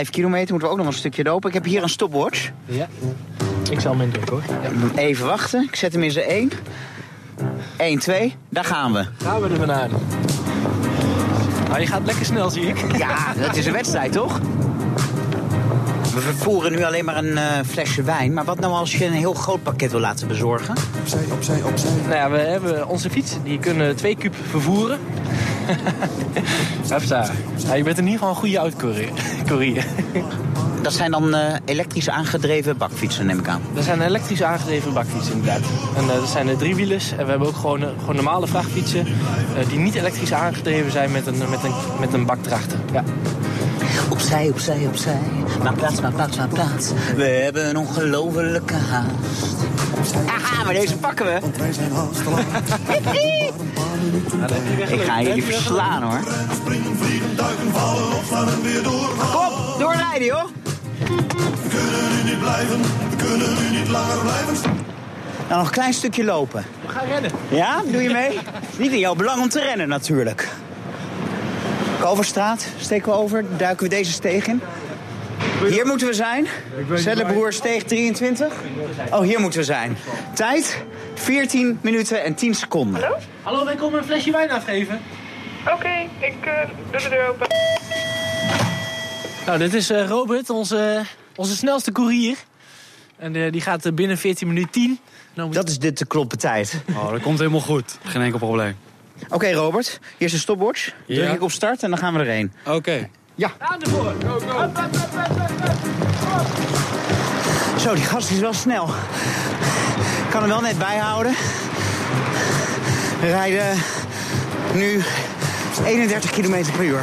5,5 0.06 0.10
kilometer 0.10 0.50
moeten 0.50 0.68
we 0.68 0.74
ook 0.74 0.78
nog 0.78 0.88
een 0.88 0.94
stukje 0.94 1.24
lopen. 1.24 1.48
Ik 1.50 1.56
heb 1.56 1.66
hier 1.66 1.84
een 1.84 1.90
stopwatch. 1.90 2.50
Ja. 2.66 2.88
Ik 3.72 3.80
zal 3.80 3.92
hem 3.92 4.02
indrukken 4.02 4.34
hoor. 4.34 4.44
Ja. 4.94 5.02
Even 5.02 5.26
wachten. 5.26 5.64
Ik 5.64 5.76
zet 5.76 5.94
hem 5.94 6.04
in 6.04 6.12
zijn 6.12 6.26
1. 6.26 6.52
1, 7.78 8.00
2. 8.00 8.36
Daar 8.50 8.66
gaan 8.66 8.94
we. 8.94 9.06
Gaan 9.18 9.42
we 9.42 9.50
er 9.50 9.68
maar 9.68 9.72
aan. 9.72 9.90
Nou, 11.68 11.82
je 11.82 11.88
gaat 11.88 12.06
lekker 12.06 12.26
snel, 12.26 12.50
zie 12.50 12.68
ik. 12.68 12.98
Ja, 12.98 13.34
dat 13.34 13.56
is 13.56 13.66
een 13.66 13.74
wedstrijd, 13.74 14.12
toch? 14.12 14.40
We 16.20 16.26
vervoeren 16.26 16.72
nu 16.72 16.84
alleen 16.84 17.06
maar 17.06 17.18
een 17.18 17.32
uh, 17.32 17.44
flesje 17.66 18.04
wijn. 18.04 18.34
Maar 18.34 18.46
wat 18.46 18.60
nou 18.60 18.74
als 18.74 18.96
je 18.96 19.06
een 19.06 19.12
heel 19.12 19.34
groot 19.34 19.64
pakket 19.64 19.92
wil 19.92 20.00
laten 20.00 20.28
bezorgen? 20.28 20.76
Opzij, 21.00 21.24
opzij, 21.32 21.64
opzij. 21.64 21.90
Nou 22.02 22.16
ja, 22.16 22.30
we 22.30 22.38
hebben 22.38 22.88
onze 22.88 23.10
fietsen. 23.10 23.44
Die 23.44 23.60
kunnen 23.60 23.96
twee 23.96 24.16
kuub 24.16 24.36
vervoeren. 24.50 25.00
Hefta. 26.90 27.30
Ja, 27.68 27.74
je 27.74 27.84
bent 27.84 27.98
in 27.98 28.04
ieder 28.04 28.20
geval 28.20 28.30
een 28.30 28.40
goede 28.40 28.58
autocourier. 28.58 29.86
Dat 30.82 30.94
zijn 30.94 31.12
dan 31.12 31.36
uh, 31.36 31.54
elektrisch 31.66 32.10
aangedreven 32.10 32.78
bakfietsen, 32.78 33.26
neem 33.26 33.40
ik 33.40 33.48
aan. 33.48 33.62
Dat 33.74 33.84
zijn 33.84 34.02
elektrisch 34.02 34.44
aangedreven 34.44 34.94
bakfietsen, 34.94 35.34
inderdaad. 35.34 35.62
En 35.96 36.04
uh, 36.04 36.14
dat 36.14 36.30
zijn 36.30 36.48
de 36.48 36.56
driewielers. 36.56 37.12
En 37.12 37.24
we 37.24 37.30
hebben 37.30 37.48
ook 37.48 37.56
gewoon, 37.56 37.80
gewoon 38.00 38.16
normale 38.16 38.48
vrachtfietsen... 38.48 39.06
die 39.70 39.80
niet 39.80 39.96
elektrisch 39.96 40.34
aangedreven 40.34 40.92
zijn 40.92 41.12
met 41.12 41.28
een, 41.28 41.38
met 41.38 41.64
een, 41.64 41.74
met 42.00 42.14
een 42.14 42.26
bak 42.26 42.46
erachter. 42.46 42.78
Ja. 42.92 43.04
Opzij, 44.10 44.50
opzij, 44.50 44.86
opzij. 44.88 45.20
Maar 45.64 45.74
plaats, 45.74 46.02
maar 46.02 46.12
plaats, 46.12 46.38
maar 46.38 46.48
plaats. 46.48 46.92
We 47.16 47.24
hebben 47.24 47.70
een 47.70 47.78
ongelofelijke 47.78 48.74
haast. 48.74 50.16
Aha, 50.28 50.64
maar 50.64 50.74
deze 50.74 50.98
pakken 50.98 51.26
we. 51.26 51.38
Want 51.42 51.58
wij 51.58 51.74
zijn 51.74 51.92
Ik 54.90 55.02
ga 55.02 55.22
jullie 55.22 55.44
verslaan 55.44 56.02
hoor. 56.04 56.20
Springen, 56.54 56.98
vliegen, 56.98 57.36
duiken, 57.36 57.72
vallen, 57.72 58.18
opstaan 58.18 58.48
en 58.48 58.62
weer 58.62 58.84
door. 58.84 59.10
Kom, 59.32 59.80
doorrijden 59.80 60.28
joh. 60.28 60.46
We 61.64 61.70
kunnen 61.70 62.16
nu 62.16 62.30
niet 62.30 62.40
blijven, 62.40 62.82
we 62.82 63.16
kunnen 63.18 63.50
nu 63.62 63.78
niet 63.78 63.88
langer 63.88 64.18
blijven 64.18 64.56
Nou, 65.48 65.60
nog 65.60 65.66
een 65.66 65.72
klein 65.72 65.94
stukje 65.94 66.24
lopen. 66.24 66.66
We 66.86 66.92
gaan 66.92 67.08
rennen. 67.08 67.32
Ja, 67.50 67.82
doe 67.92 68.02
je 68.02 68.10
mee? 68.10 68.40
niet 68.80 68.92
in 68.92 69.00
jouw 69.00 69.16
belang 69.16 69.42
om 69.42 69.50
te 69.50 69.60
rennen 69.60 69.88
natuurlijk. 69.88 70.48
Kalverstraat 72.00 72.68
steken 72.78 73.12
we 73.12 73.18
over, 73.18 73.46
duiken 73.58 73.84
we 73.84 73.90
deze 73.90 74.12
steeg 74.12 74.48
in. 74.48 74.62
Hier 75.68 75.86
moeten 75.86 76.08
we 76.08 76.14
zijn. 76.14 76.48
Zellenbroer 76.94 77.54
steeg 77.54 77.84
23. 77.84 78.54
Oh, 79.12 79.20
hier 79.20 79.40
moeten 79.40 79.60
we 79.60 79.66
zijn. 79.66 79.98
Tijd 80.34 80.84
14 81.14 81.80
minuten 81.82 82.24
en 82.24 82.36
10 82.36 82.56
seconden. 82.56 83.02
Hallo? 83.02 83.18
Hallo, 83.42 83.66
wij 83.66 83.76
komen 83.76 84.00
een 84.00 84.06
flesje 84.06 84.32
wijn 84.32 84.52
afgeven. 84.52 85.02
Oké, 85.62 85.74
okay, 85.74 86.10
ik 86.20 86.46
uh, 86.46 86.54
doe 86.92 87.02
de 87.02 87.10
deur 87.10 87.28
open. 87.28 87.48
Nou, 89.46 89.58
dit 89.58 89.74
is 89.74 89.92
uh, 89.92 90.08
Robert, 90.08 90.50
onze, 90.50 91.04
onze 91.36 91.56
snelste 91.56 91.92
courier. 91.92 92.38
En 93.18 93.36
uh, 93.36 93.52
die 93.52 93.62
gaat 93.62 93.96
binnen 93.96 94.18
14 94.18 94.48
minuten 94.48 94.72
10. 94.72 95.00
Nou, 95.34 95.52
dat 95.52 95.70
is 95.70 95.80
dit 95.80 95.98
de 95.98 96.06
kloppen 96.06 96.38
tijd. 96.38 96.84
Oh, 96.90 97.12
dat 97.12 97.22
komt 97.22 97.40
helemaal 97.40 97.60
goed. 97.60 97.98
Geen 98.04 98.22
enkel 98.22 98.40
probleem. 98.40 98.76
Oké, 99.24 99.34
okay, 99.36 99.54
Robert. 99.54 100.00
Hier 100.18 100.28
is 100.28 100.34
een 100.34 100.40
stopwatch. 100.40 100.92
Ja. 101.06 101.16
Druk 101.16 101.36
ik 101.36 101.42
op 101.42 101.52
start 101.52 101.84
en 101.84 101.90
dan 101.90 102.00
gaan 102.00 102.14
we 102.14 102.20
erheen. 102.20 102.52
Oké. 102.66 102.76
Okay. 102.76 103.10
Ja. 103.36 103.52
Aan 103.58 103.80
de 103.80 103.90
voor. 103.90 104.14
Go, 104.26 104.40
go. 104.40 104.70
Zo, 107.80 107.94
die 107.94 108.04
gast 108.04 108.32
is 108.32 108.40
wel 108.40 108.54
snel. 108.54 108.88
Ik 110.24 110.30
kan 110.30 110.42
hem 110.42 110.50
wel 110.50 110.62
net 110.62 110.78
bijhouden. 110.78 111.34
We 113.20 113.28
rijden 113.28 113.78
nu 114.74 115.04
31 115.86 116.32
km 116.32 116.72
per 116.72 116.84
uur. 116.84 117.02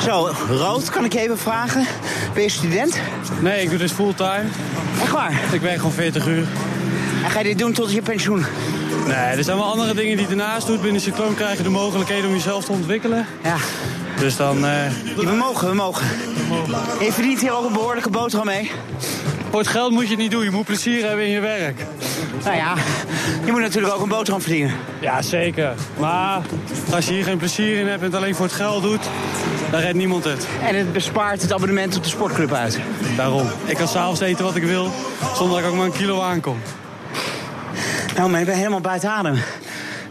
Zo, 0.00 0.30
Rood, 0.48 0.90
kan 0.90 1.04
ik 1.04 1.12
je 1.12 1.20
even 1.20 1.38
vragen? 1.38 1.86
Ben 2.34 2.42
je 2.42 2.48
student? 2.48 3.00
Nee, 3.40 3.62
ik 3.62 3.70
doe 3.70 3.78
dit 3.78 3.92
fulltime. 3.92 4.44
Echt 5.00 5.10
waar? 5.10 5.40
Ik 5.52 5.60
werk 5.60 5.76
gewoon 5.76 5.92
40 5.92 6.26
uur. 6.26 6.46
ga 7.28 7.38
je 7.38 7.44
dit 7.44 7.58
doen 7.58 7.72
tot 7.72 7.92
je 7.92 8.02
pensioen? 8.02 8.44
Nee, 9.06 9.16
er 9.16 9.44
zijn 9.44 9.56
wel 9.56 9.66
andere 9.66 9.94
dingen 9.94 10.16
die 10.16 10.26
je 10.26 10.30
ernaast 10.30 10.66
doet. 10.66 10.82
Binnen 10.82 11.00
Cycloon 11.00 11.34
krijg 11.34 11.56
je 11.56 11.62
de 11.62 11.68
mogelijkheden 11.68 12.26
om 12.26 12.34
jezelf 12.34 12.64
te 12.64 12.72
ontwikkelen. 12.72 13.26
Ja. 13.42 13.56
Dus 14.18 14.36
dan... 14.36 14.56
Uh... 14.56 14.62
Ja, 14.64 15.24
we 15.24 15.32
mogen, 15.32 15.68
we 15.68 15.74
mogen. 15.74 16.06
Je 17.00 17.12
verdient 17.12 17.40
hier 17.40 17.56
ook 17.56 17.66
een 17.66 17.72
behoorlijke 17.72 18.10
boterham 18.10 18.46
mee. 18.46 18.70
Voor 19.50 19.58
het 19.58 19.68
geld 19.68 19.92
moet 19.92 20.02
je 20.02 20.08
het 20.08 20.18
niet 20.18 20.30
doen. 20.30 20.44
Je 20.44 20.50
moet 20.50 20.64
plezier 20.64 21.06
hebben 21.06 21.24
in 21.24 21.30
je 21.30 21.40
werk. 21.40 21.86
Nou 22.44 22.56
ja, 22.56 22.74
je 23.44 23.52
moet 23.52 23.60
natuurlijk 23.60 23.94
ook 23.94 24.02
een 24.02 24.08
boterham 24.08 24.40
verdienen. 24.40 24.74
Ja, 25.00 25.22
zeker. 25.22 25.74
Maar 25.98 26.42
als 26.92 27.06
je 27.06 27.12
hier 27.12 27.24
geen 27.24 27.38
plezier 27.38 27.78
in 27.78 27.86
hebt 27.86 27.98
en 27.98 28.06
het 28.06 28.14
alleen 28.14 28.34
voor 28.34 28.44
het 28.44 28.54
geld 28.54 28.82
doet, 28.82 29.08
dan 29.70 29.80
redt 29.80 29.94
niemand 29.96 30.24
het. 30.24 30.46
En 30.62 30.76
het 30.76 30.92
bespaart 30.92 31.42
het 31.42 31.52
abonnement 31.52 31.96
op 31.96 32.02
de 32.02 32.08
sportclub 32.08 32.52
uit. 32.52 32.78
Daarom. 33.16 33.46
Ik 33.64 33.76
kan 33.76 33.88
s'avonds 33.88 34.20
eten 34.20 34.44
wat 34.44 34.56
ik 34.56 34.62
wil, 34.62 34.90
zonder 35.36 35.56
dat 35.56 35.64
ik 35.64 35.70
ook 35.70 35.76
maar 35.76 35.86
een 35.86 35.92
kilo 35.92 36.20
aankom. 36.22 36.58
Nou, 38.16 38.30
maar 38.30 38.40
ik 38.40 38.46
ben 38.46 38.56
helemaal 38.56 38.80
buiten 38.80 39.10
adem. 39.10 39.38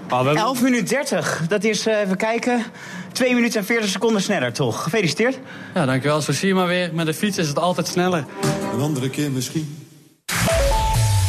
Ah, 0.07 0.37
11 0.37 0.61
minuten 0.61 0.85
30. 0.85 1.45
Dat 1.47 1.63
is, 1.63 1.87
uh, 1.87 1.99
even 1.99 2.17
kijken, 2.17 2.63
2 3.11 3.35
minuten 3.35 3.59
en 3.59 3.65
40 3.65 3.89
seconden 3.89 4.21
sneller, 4.21 4.53
toch? 4.53 4.83
Gefeliciteerd. 4.83 5.39
Ja, 5.73 5.85
dankjewel. 5.85 6.21
Zo 6.21 6.31
zie 6.31 6.47
je 6.47 6.53
maar 6.53 6.67
weer. 6.67 6.89
Met 6.93 7.05
de 7.05 7.13
fiets 7.13 7.37
is 7.37 7.47
het 7.47 7.59
altijd 7.59 7.87
sneller. 7.87 8.25
Een 8.73 8.81
andere 8.81 9.09
keer 9.09 9.31
misschien. 9.31 9.77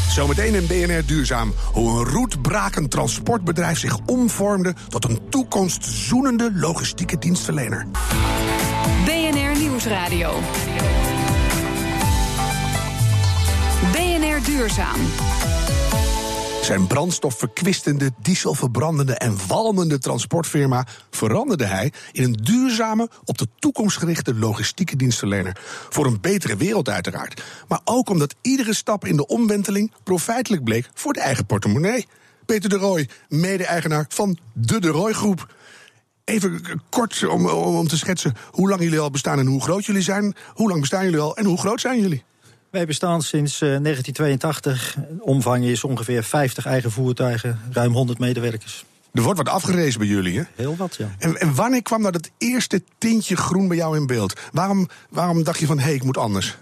Zometeen 0.09 0.55
in 0.55 0.67
BNR 0.67 1.07
Duurzaam. 1.07 1.55
Hoe 1.73 1.99
een 1.99 2.05
roetbrakend 2.05 2.91
transportbedrijf 2.91 3.79
zich 3.79 3.99
omvormde 4.07 4.75
tot 4.89 5.05
een 5.05 5.21
toekomstzoenende 5.29 6.51
logistieke 6.55 7.19
dienstverlener. 7.19 7.87
BNR 9.05 9.59
Nieuwsradio. 9.59 10.33
BNR 13.93 14.45
Duurzaam. 14.45 15.01
Zijn 16.65 16.87
brandstofverkwistende, 16.87 18.13
dieselverbrandende 18.23 19.15
en 19.15 19.37
walmende 19.49 19.99
transportfirma 19.99 20.87
veranderde 21.11 21.65
hij 21.65 21.93
in 22.13 22.25
een 22.25 22.33
duurzame, 22.33 23.09
op 23.25 23.39
de 23.39 23.49
toekomst 23.59 23.97
gerichte 23.97 24.35
logistieke 24.35 24.97
dienstverlener. 24.97 25.57
Voor 25.91 26.07
een 26.07 26.21
betere 26.21 26.57
wereld 26.57 26.89
uiteraard. 26.89 27.43
Maar 27.69 27.81
ook 27.85 28.09
omdat 28.09 28.35
iedere 28.41 28.75
stap 28.75 29.05
in 29.05 29.17
de 29.17 29.27
omwenteling 29.27 29.93
profijtelijk 30.03 30.65
bleek 30.65 30.91
voor 30.95 31.13
de 31.13 31.21
eigen 31.21 31.47
portemonnee. 31.47 32.07
Peter 32.47 32.69
de 32.69 32.77
Rooij, 32.77 33.09
mede-eigenaar 33.29 34.07
van 34.09 34.39
de 34.53 34.81
De 34.81 34.89
Rooij 34.89 35.13
Groep. 35.13 35.55
Even 36.25 36.83
kort 36.89 37.27
om, 37.27 37.47
om 37.49 37.89
te 37.89 37.97
schetsen 37.97 38.35
hoe 38.51 38.69
lang 38.69 38.83
jullie 38.83 39.01
al 39.01 39.11
bestaan 39.11 39.39
en 39.39 39.47
hoe 39.47 39.63
groot 39.63 39.85
jullie 39.85 40.03
zijn. 40.03 40.35
Hoe 40.49 40.69
lang 40.69 40.81
bestaan 40.81 41.05
jullie 41.05 41.21
al 41.21 41.37
en 41.37 41.45
hoe 41.45 41.59
groot 41.59 41.81
zijn 41.81 42.01
jullie? 42.01 42.25
Wij 42.75 42.87
bestaan 42.87 43.23
sinds 43.23 43.59
1982. 43.59 44.97
Omvang 45.19 45.65
is 45.65 45.85
ongeveer 45.85 46.23
50 46.25 46.67
eigen 46.67 46.91
voertuigen, 46.91 47.61
ruim 47.73 47.93
100 47.93 48.19
medewerkers. 48.19 48.85
Er 49.13 49.23
wordt 49.23 49.39
wat 49.39 49.49
afgerezen 49.49 49.99
bij 49.99 50.09
jullie, 50.09 50.39
hè? 50.39 50.45
Heel 50.55 50.77
wat, 50.77 50.97
ja. 50.97 51.15
En, 51.19 51.37
en 51.41 51.55
wanneer 51.55 51.83
kwam 51.83 52.01
nou 52.01 52.13
dat 52.13 52.31
eerste 52.39 52.83
tintje 52.99 53.37
groen 53.37 53.69
bij 53.69 53.77
jou 53.77 53.97
in 53.97 54.07
beeld? 54.07 54.41
Waarom, 54.53 54.89
waarom 55.09 55.43
dacht 55.43 55.59
je 55.59 55.67
van, 55.67 55.79
hé, 55.79 55.85
hey, 55.85 55.95
ik 55.95 56.03
moet 56.03 56.17
anders? 56.17 56.57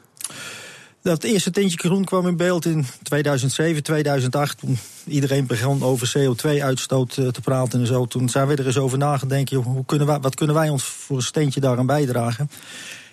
Dat 1.02 1.22
eerste 1.22 1.50
tintje 1.50 1.78
groen 1.78 2.04
kwam 2.04 2.26
in 2.26 2.36
beeld 2.36 2.64
in 2.64 2.86
2007, 3.02 3.82
2008. 3.82 4.58
Toen 4.58 4.78
iedereen 5.06 5.46
begon 5.46 5.82
over 5.82 6.12
CO2-uitstoot 6.18 7.14
te 7.14 7.40
praten 7.42 7.80
en 7.80 7.86
zo. 7.86 8.06
Toen 8.06 8.28
zijn 8.28 8.46
we 8.46 8.56
er 8.56 8.66
eens 8.66 8.78
over 8.78 8.98
nagedacht. 8.98 9.50
Hoe 9.50 9.84
kunnen 9.84 10.06
wij, 10.06 10.20
wat 10.20 10.34
kunnen 10.34 10.56
wij 10.56 10.68
ons 10.68 10.84
voor 10.84 11.16
een 11.16 11.22
steentje 11.22 11.60
daaraan 11.60 11.86
bijdragen? 11.86 12.50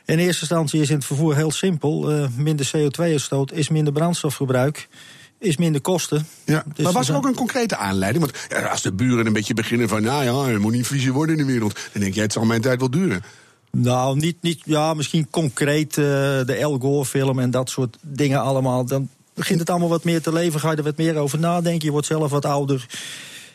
In 0.10 0.20
eerste 0.20 0.42
instantie 0.42 0.82
is 0.82 0.90
in 0.90 0.96
het 0.96 1.06
vervoer 1.06 1.36
heel 1.36 1.52
simpel. 1.52 2.12
Uh, 2.12 2.28
minder 2.38 2.72
CO2-uitstoot 2.78 3.52
is 3.52 3.70
minder 3.70 3.94
brandstofgebruik 3.94 4.88
is 5.40 5.58
minder 5.58 5.82
kosten. 5.82 6.28
Ja, 6.46 6.64
dus 6.74 6.84
maar 6.84 6.94
was 6.94 7.10
er 7.10 7.16
ook 7.16 7.26
een 7.26 7.36
concrete 7.36 7.76
aanleiding? 7.76 8.26
Want 8.26 8.68
als 8.70 8.82
de 8.82 8.92
buren 8.92 9.26
een 9.26 9.34
beetje 9.34 9.54
beginnen 9.54 9.88
van... 9.90 10.02
nou 10.02 10.24
ja, 10.24 10.54
er 10.54 10.60
moet 10.60 10.72
niet 10.72 10.88
visie 10.88 11.14
worden 11.14 11.38
in 11.38 11.46
de 11.46 11.52
wereld... 11.52 11.80
dan 11.92 12.02
denk 12.02 12.14
jij, 12.14 12.24
het 12.24 12.34
zal 12.34 12.46
mijn 12.46 12.62
tijd 12.62 12.80
wel 12.80 12.90
duren. 12.90 13.24
Nou, 13.72 14.18
niet, 14.18 14.42
niet 14.42 14.62
ja, 14.66 14.94
misschien 14.94 15.30
concreet 15.30 15.98
uh, 15.98 16.06
de 16.46 16.56
El 16.60 16.78
Gore-film 16.80 17.40
en 17.40 17.52
dat 17.52 17.70
soort 17.70 17.98
dingen 18.02 18.42
allemaal. 18.42 18.86
Dan 18.86 19.10
begint 19.34 19.60
het 19.60 19.70
allemaal 19.70 19.90
wat 19.90 20.04
meer 20.04 20.22
te 20.22 20.34
leven, 20.34 20.60
ga 20.60 20.72
je 20.72 20.78
er 20.78 20.84
wat 20.84 20.98
meer 20.98 21.16
over 21.16 21.40
nadenken. 21.40 21.86
Je 21.86 21.92
wordt 21.92 22.08
zelf 22.08 22.32
wat 22.32 22.46
ouder 22.46 22.86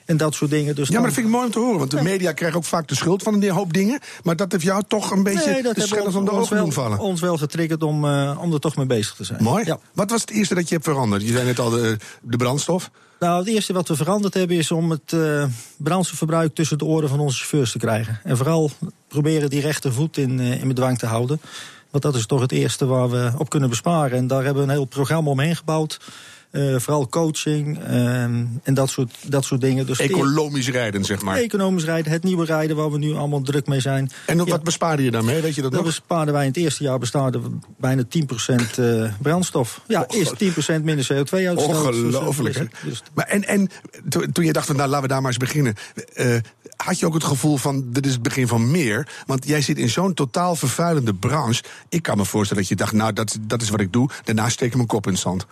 en 0.05 0.17
dat 0.17 0.35
soort 0.35 0.51
dingen. 0.51 0.75
Dus 0.75 0.89
ja, 0.89 0.95
maar 0.95 1.05
dat 1.05 1.13
vind 1.13 1.27
ik 1.27 1.33
mooi 1.33 1.47
om 1.47 1.53
te 1.53 1.59
horen. 1.59 1.79
Want 1.79 1.91
de 1.91 2.03
media 2.03 2.33
krijgen 2.33 2.59
ook 2.59 2.65
vaak 2.65 2.89
de 2.89 2.95
schuld 2.95 3.23
van 3.23 3.43
een 3.43 3.51
hoop 3.51 3.73
dingen. 3.73 4.01
Maar 4.23 4.37
dat 4.37 4.53
heeft 4.53 4.65
jou 4.65 4.83
toch 4.89 5.11
een 5.11 5.23
beetje 5.23 5.51
nee, 5.51 5.73
de 5.73 5.87
schellers 5.87 6.15
om 6.15 6.25
de 6.25 6.31
ogen 6.31 6.57
doen 6.57 6.73
vallen. 6.73 6.99
ons 6.99 7.21
wel 7.21 7.37
getriggerd 7.37 7.83
om, 7.83 8.05
uh, 8.05 8.39
om 8.41 8.53
er 8.53 8.61
toch 8.61 8.77
mee 8.77 8.87
bezig 8.87 9.15
te 9.15 9.25
zijn. 9.25 9.43
Mooi. 9.43 9.65
Ja. 9.65 9.79
Wat 9.93 10.11
was 10.11 10.21
het 10.21 10.31
eerste 10.31 10.55
dat 10.55 10.69
je 10.69 10.75
hebt 10.75 10.87
veranderd? 10.87 11.23
Je 11.23 11.33
zei 11.33 11.45
net 11.45 11.59
al 11.59 11.71
de, 11.71 11.97
de 12.23 12.37
brandstof. 12.37 12.91
Nou, 13.19 13.39
het 13.39 13.49
eerste 13.49 13.73
wat 13.73 13.89
we 13.89 13.97
veranderd 13.97 14.35
hebben 14.35 14.57
is 14.57 14.71
om 14.71 14.91
het 14.91 15.13
uh, 15.13 15.45
brandstofverbruik 15.77 16.55
tussen 16.55 16.79
de 16.79 16.85
oren 16.85 17.09
van 17.09 17.21
onze 17.21 17.37
chauffeurs 17.37 17.73
te 17.73 17.79
krijgen. 17.79 18.21
En 18.25 18.37
vooral 18.37 18.71
proberen 19.09 19.51
die 19.51 19.61
rechtervoet 19.61 20.17
in, 20.17 20.41
uh, 20.41 20.61
in 20.61 20.69
bedwang 20.69 20.99
te 20.99 21.07
houden. 21.07 21.41
Want 21.91 22.03
dat 22.03 22.15
is 22.15 22.27
toch 22.27 22.41
het 22.41 22.53
eerste 22.53 22.87
waar 22.87 23.11
we 23.11 23.33
op 23.39 23.49
kunnen 23.49 23.69
besparen. 23.69 24.19
En 24.19 24.27
daar 24.27 24.45
hebben 24.45 24.63
we 24.63 24.69
een 24.69 24.75
heel 24.75 24.85
programma 24.85 25.31
omheen 25.31 25.57
gebouwd. 25.57 26.01
Uh, 26.55 26.79
vooral 26.79 27.09
coaching 27.09 27.79
ehm, 27.79 28.45
en 28.63 28.75
dat 28.75 28.91
soort, 28.91 29.17
dat 29.27 29.45
soort 29.45 29.61
dingen. 29.61 29.87
Dus 29.87 29.99
economisch 29.99 30.69
rijden, 30.69 31.05
zeg 31.05 31.23
maar. 31.23 31.37
Economisch 31.37 31.85
rijden, 31.85 32.13
het 32.13 32.23
nieuwe 32.23 32.45
rijden 32.45 32.77
waar 32.77 32.91
we 32.91 32.99
nu 32.99 33.15
allemaal 33.15 33.41
druk 33.41 33.67
mee 33.67 33.81
zijn. 33.81 34.11
En 34.27 34.47
wat 34.47 34.63
bespaarde 34.63 35.03
je 35.03 35.11
daarmee? 35.11 35.41
Weet 35.41 35.55
je 35.55 35.63
dat, 35.63 35.73
dat 35.73 35.85
bespaarden 35.85 36.35
wij 36.35 36.43
in 36.43 36.49
het 36.49 36.57
eerste 36.57 36.83
jaar 36.83 36.99
bespaarden 36.99 37.43
we 37.43 37.49
bijna 37.79 38.03
10% 38.03 38.79
uh, 38.79 39.13
brandstof. 39.23 39.81
Ja, 39.87 40.09
is 40.09 40.33
10% 40.33 40.83
minder 40.83 41.05
CO2-uitstoot. 41.13 41.59
Ongelooflijk, 41.59 42.55
dus, 42.55 42.69
dus, 42.83 43.03
Maar 43.15 43.27
en, 43.27 43.45
en 43.45 43.71
toen 44.33 44.45
je 44.45 44.53
dacht, 44.53 44.67
van, 44.67 44.77
nou 44.77 44.89
laten 44.89 45.03
we 45.03 45.13
daar 45.13 45.23
maar 45.23 45.31
eens 45.31 45.39
beginnen. 45.39 45.75
Uh, 46.15 46.37
had 46.77 46.99
je 46.99 47.07
ook 47.07 47.15
het 47.15 47.25
gevoel 47.25 47.57
van, 47.57 47.85
dit 47.93 48.07
is 48.07 48.13
het 48.13 48.23
begin 48.23 48.49
van 48.49 48.71
meer? 48.71 49.09
Want 49.27 49.47
jij 49.47 49.61
zit 49.61 49.79
in 49.79 49.91
zo'n 49.91 50.15
totaal 50.15 50.57
vervuilende 50.57 51.15
branche. 51.15 51.63
Ik 51.89 52.03
kan 52.03 52.17
me 52.17 52.25
voorstellen 52.25 52.63
dat 52.63 52.73
je 52.73 52.77
dacht, 52.77 52.93
nou 52.93 53.13
dat, 53.13 53.39
dat 53.41 53.63
is 53.63 53.69
wat 53.69 53.81
ik 53.81 53.93
doe. 53.93 54.11
Daarna 54.25 54.49
steek 54.49 54.69
ik 54.69 54.75
mijn 54.75 54.87
kop 54.87 55.07
in 55.07 55.13
het 55.13 55.21
zand. 55.21 55.47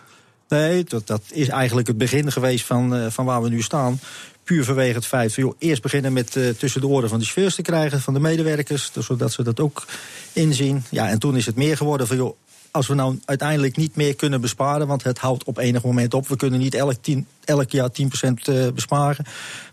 Nee, 0.53 0.85
dat, 0.85 1.07
dat 1.07 1.23
is 1.31 1.49
eigenlijk 1.49 1.87
het 1.89 1.99
begin 1.99 2.33
geweest 2.33 2.65
van, 2.65 2.97
uh, 2.97 3.07
van 3.09 3.25
waar 3.25 3.43
we 3.43 3.49
nu 3.49 3.63
staan. 3.63 4.01
Puur 4.45 4.65
vanwege 4.65 4.95
het 4.95 5.07
feit 5.07 5.35
van, 5.35 5.43
joh, 5.43 5.55
eerst 5.59 5.83
beginnen 5.83 6.13
met 6.13 6.37
uh, 6.37 6.49
tussen 6.49 6.81
de 6.81 6.87
oren 6.87 7.09
van 7.09 7.19
de 7.19 7.25
chauffeurs 7.25 7.55
te 7.55 7.63
krijgen, 7.63 8.01
van 8.01 8.15
de 8.15 8.21
medewerkers, 8.21 8.91
dus 8.93 9.07
zodat 9.07 9.33
ze 9.33 9.43
dat 9.43 9.61
ook 9.61 9.87
inzien. 10.33 10.85
Ja, 10.91 11.09
en 11.09 11.19
toen 11.19 11.37
is 11.37 11.47
het 11.47 11.57
meer 11.57 11.77
geworden 11.77 12.07
van, 12.07 12.17
joh, 12.17 12.37
als 12.71 12.87
we 12.87 12.95
nou 12.95 13.19
uiteindelijk 13.25 13.77
niet 13.77 13.97
meer 13.97 14.15
kunnen 14.15 14.41
besparen, 14.41 14.87
want 14.87 15.03
het 15.03 15.19
houdt 15.19 15.45
op 15.45 15.59
enig 15.59 15.83
moment 15.83 16.15
op. 16.15 16.29
We 16.29 16.37
kunnen 16.37 16.59
niet 16.59 16.75
elk, 16.75 16.97
tien, 17.01 17.27
elk 17.45 17.71
jaar 17.71 17.89
10% 17.89 17.95
uh, 18.49 18.67
eh, 18.67 18.75
besparen. 18.75 19.25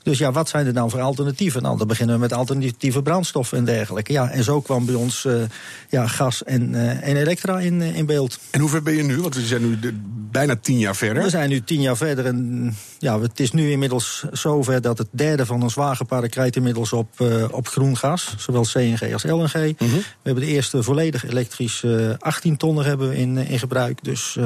Dus 0.03 0.17
ja, 0.17 0.31
wat 0.31 0.49
zijn 0.49 0.65
er 0.65 0.73
dan 0.73 0.89
voor 0.89 1.01
alternatieven? 1.01 1.61
Nou, 1.61 1.77
dan 1.77 1.87
beginnen 1.87 2.15
we 2.15 2.21
met 2.21 2.33
alternatieve 2.33 3.01
brandstoffen 3.01 3.57
en 3.57 3.65
dergelijke. 3.65 4.11
Ja, 4.11 4.29
en 4.29 4.43
zo 4.43 4.61
kwam 4.61 4.85
bij 4.85 4.95
ons 4.95 5.23
uh, 5.25 5.41
ja, 5.89 6.07
gas 6.07 6.43
en, 6.43 6.73
uh, 6.73 7.07
en 7.07 7.17
elektra 7.17 7.59
in, 7.59 7.81
in 7.81 8.05
beeld. 8.05 8.39
En 8.51 8.59
hoe 8.59 8.69
ver 8.69 8.83
ben 8.83 8.95
je 8.95 9.03
nu? 9.03 9.21
Want 9.21 9.35
we 9.35 9.41
zijn 9.41 9.61
nu 9.61 9.79
de, 9.79 9.93
bijna 10.31 10.55
tien 10.55 10.77
jaar 10.77 10.95
verder. 10.95 11.23
We 11.23 11.29
zijn 11.29 11.49
nu 11.49 11.63
tien 11.63 11.81
jaar 11.81 11.97
verder. 11.97 12.25
En 12.25 12.75
ja, 12.97 13.19
het 13.21 13.39
is 13.39 13.51
nu 13.51 13.71
inmiddels 13.71 14.25
zover 14.31 14.81
dat 14.81 14.97
het 14.97 15.07
derde 15.11 15.45
van 15.45 15.63
ons 15.63 15.73
wagenpark 15.73 16.35
rijdt 16.35 16.55
inmiddels 16.55 16.93
op, 16.93 17.09
op 17.51 17.67
groen 17.67 17.97
gas. 17.97 18.35
Zowel 18.37 18.63
CNG 18.63 19.13
als 19.13 19.23
LNG. 19.23 19.53
Mm 19.55 19.73
-hmm. 19.77 19.97
We 19.97 20.03
hebben 20.23 20.43
de 20.43 20.49
eerste 20.49 20.83
volledig 20.83 21.25
elektrische 21.29 22.15
18 22.19 22.57
tonnen 22.57 22.85
hebben 22.85 23.09
we 23.09 23.17
in, 23.17 23.37
in 23.37 23.59
gebruik. 23.59 24.03
Dus 24.03 24.37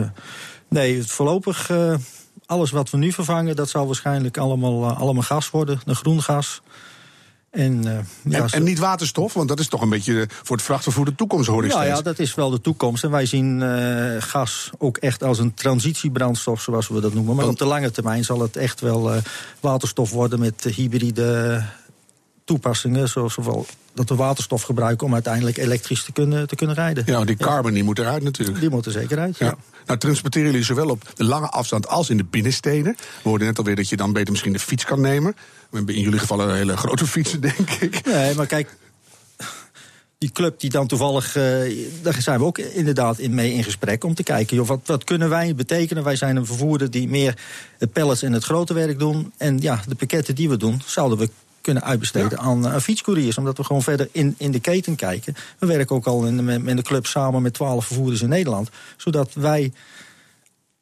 nee, 0.69 1.03
voorlopig 1.03 1.69
alles 2.53 2.71
wat 2.71 2.89
we 2.89 2.97
nu 2.97 3.11
vervangen, 3.11 3.55
dat 3.55 3.69
zal 3.69 3.85
waarschijnlijk 3.85 4.37
allemaal, 4.37 4.83
uh, 4.83 4.99
allemaal 4.99 5.23
gas 5.23 5.49
worden, 5.49 5.81
een 5.85 5.95
groen 5.95 6.21
gas. 6.21 6.61
En, 7.51 7.85
uh, 7.85 7.91
ja, 8.23 8.43
en, 8.43 8.49
en, 8.49 8.63
niet 8.63 8.79
waterstof, 8.79 9.33
want 9.33 9.47
dat 9.47 9.59
is 9.59 9.67
toch 9.67 9.81
een 9.81 9.89
beetje 9.89 10.27
voor 10.43 10.55
het 10.55 10.65
vrachtvervoer 10.65 11.05
de 11.05 11.15
toekomst, 11.15 11.47
hoor 11.47 11.65
ik 11.65 11.71
ja, 11.71 11.77
steeds. 11.77 11.97
Ja, 11.97 12.01
dat 12.01 12.19
is 12.19 12.35
wel 12.35 12.49
de 12.49 12.61
toekomst. 12.61 13.03
En 13.03 13.11
wij 13.11 13.25
zien 13.25 13.61
uh, 13.61 14.21
gas 14.21 14.69
ook 14.77 14.97
echt 14.97 15.23
als 15.23 15.39
een 15.39 15.53
transitiebrandstof, 15.53 16.61
zoals 16.61 16.87
we 16.87 17.01
dat 17.01 17.13
noemen. 17.13 17.35
Maar 17.35 17.47
op 17.47 17.57
de 17.57 17.65
lange 17.65 17.91
termijn 17.91 18.23
zal 18.23 18.39
het 18.39 18.55
echt 18.55 18.81
wel 18.81 19.15
uh, 19.15 19.21
waterstof 19.59 20.11
worden 20.11 20.39
met 20.39 20.63
hybride 20.63 21.63
toepassingen. 22.43 23.09
Zoals 23.09 23.35
wel 23.35 23.65
dat 23.93 24.09
we 24.09 24.15
waterstof 24.15 24.61
gebruiken 24.61 25.07
om 25.07 25.13
uiteindelijk 25.13 25.57
elektrisch 25.57 26.03
te 26.03 26.11
kunnen, 26.11 26.47
te 26.47 26.55
kunnen 26.55 26.75
rijden. 26.75 27.03
Ja, 27.05 27.23
die 27.23 27.35
carbon 27.35 27.73
die 27.73 27.83
moet 27.83 27.99
eruit 27.99 28.23
natuurlijk. 28.23 28.59
Die 28.59 28.69
moet 28.69 28.85
er 28.85 28.91
zeker 28.91 29.19
uit, 29.19 29.37
ja. 29.37 29.55
Nou, 29.85 29.99
transporteren 29.99 30.51
jullie 30.51 30.65
zowel 30.65 30.89
op 30.89 31.11
de 31.15 31.23
lange 31.23 31.49
afstand 31.49 31.87
als 31.87 32.09
in 32.09 32.17
de 32.17 32.23
binnensteden. 32.23 32.95
We 33.23 33.29
hoorden 33.29 33.47
net 33.47 33.57
alweer 33.57 33.75
dat 33.75 33.89
je 33.89 33.97
dan 33.97 34.13
beter 34.13 34.31
misschien 34.31 34.53
de 34.53 34.59
fiets 34.59 34.85
kan 34.85 35.01
nemen. 35.01 35.35
We 35.69 35.77
hebben 35.77 35.95
in 35.95 36.01
jullie 36.01 36.19
geval 36.19 36.41
een 36.41 36.55
hele 36.55 36.77
grote 36.77 37.07
fietsen, 37.07 37.41
denk 37.51 37.69
ik. 37.69 38.05
Nee, 38.05 38.35
maar 38.35 38.45
kijk, 38.45 38.75
die 40.17 40.31
club 40.31 40.59
die 40.59 40.69
dan 40.69 40.87
toevallig, 40.87 41.35
uh, 41.37 41.43
daar 42.01 42.21
zijn 42.21 42.39
we 42.39 42.45
ook 42.45 42.57
inderdaad 42.57 43.19
in 43.19 43.33
mee 43.33 43.53
in 43.53 43.63
gesprek 43.63 44.03
om 44.03 44.13
te 44.13 44.23
kijken, 44.23 44.55
joh, 44.55 44.67
wat, 44.67 44.79
wat 44.85 45.03
kunnen 45.03 45.29
wij 45.29 45.55
betekenen? 45.55 46.03
Wij 46.03 46.15
zijn 46.15 46.35
een 46.35 46.45
vervoerder 46.45 46.91
die 46.91 47.07
meer 47.09 47.37
de 47.77 47.87
pallets 47.87 48.21
en 48.21 48.31
het 48.31 48.43
grote 48.43 48.73
werk 48.73 48.99
doen. 48.99 49.33
En 49.37 49.57
ja, 49.61 49.83
de 49.87 49.95
pakketten 49.95 50.35
die 50.35 50.49
we 50.49 50.57
doen, 50.57 50.81
zouden 50.85 51.17
we 51.17 51.29
kunnen 51.63 51.83
uitbesteden 51.83 52.39
aan, 52.39 52.67
aan 52.67 52.81
fietscouriers. 52.81 53.37
Omdat 53.37 53.57
we 53.57 53.63
gewoon 53.63 53.81
verder 53.81 54.09
in, 54.11 54.35
in 54.37 54.51
de 54.51 54.59
keten 54.59 54.95
kijken. 54.95 55.35
We 55.59 55.65
werken 55.65 55.95
ook 55.95 56.05
al 56.05 56.25
in, 56.25 56.43
met, 56.43 56.63
met 56.63 56.77
de 56.77 56.83
club 56.83 57.05
samen 57.05 57.41
met 57.41 57.53
twaalf 57.53 57.85
vervoerders 57.85 58.21
in 58.21 58.29
Nederland. 58.29 58.69
Zodat 58.97 59.33
wij 59.33 59.71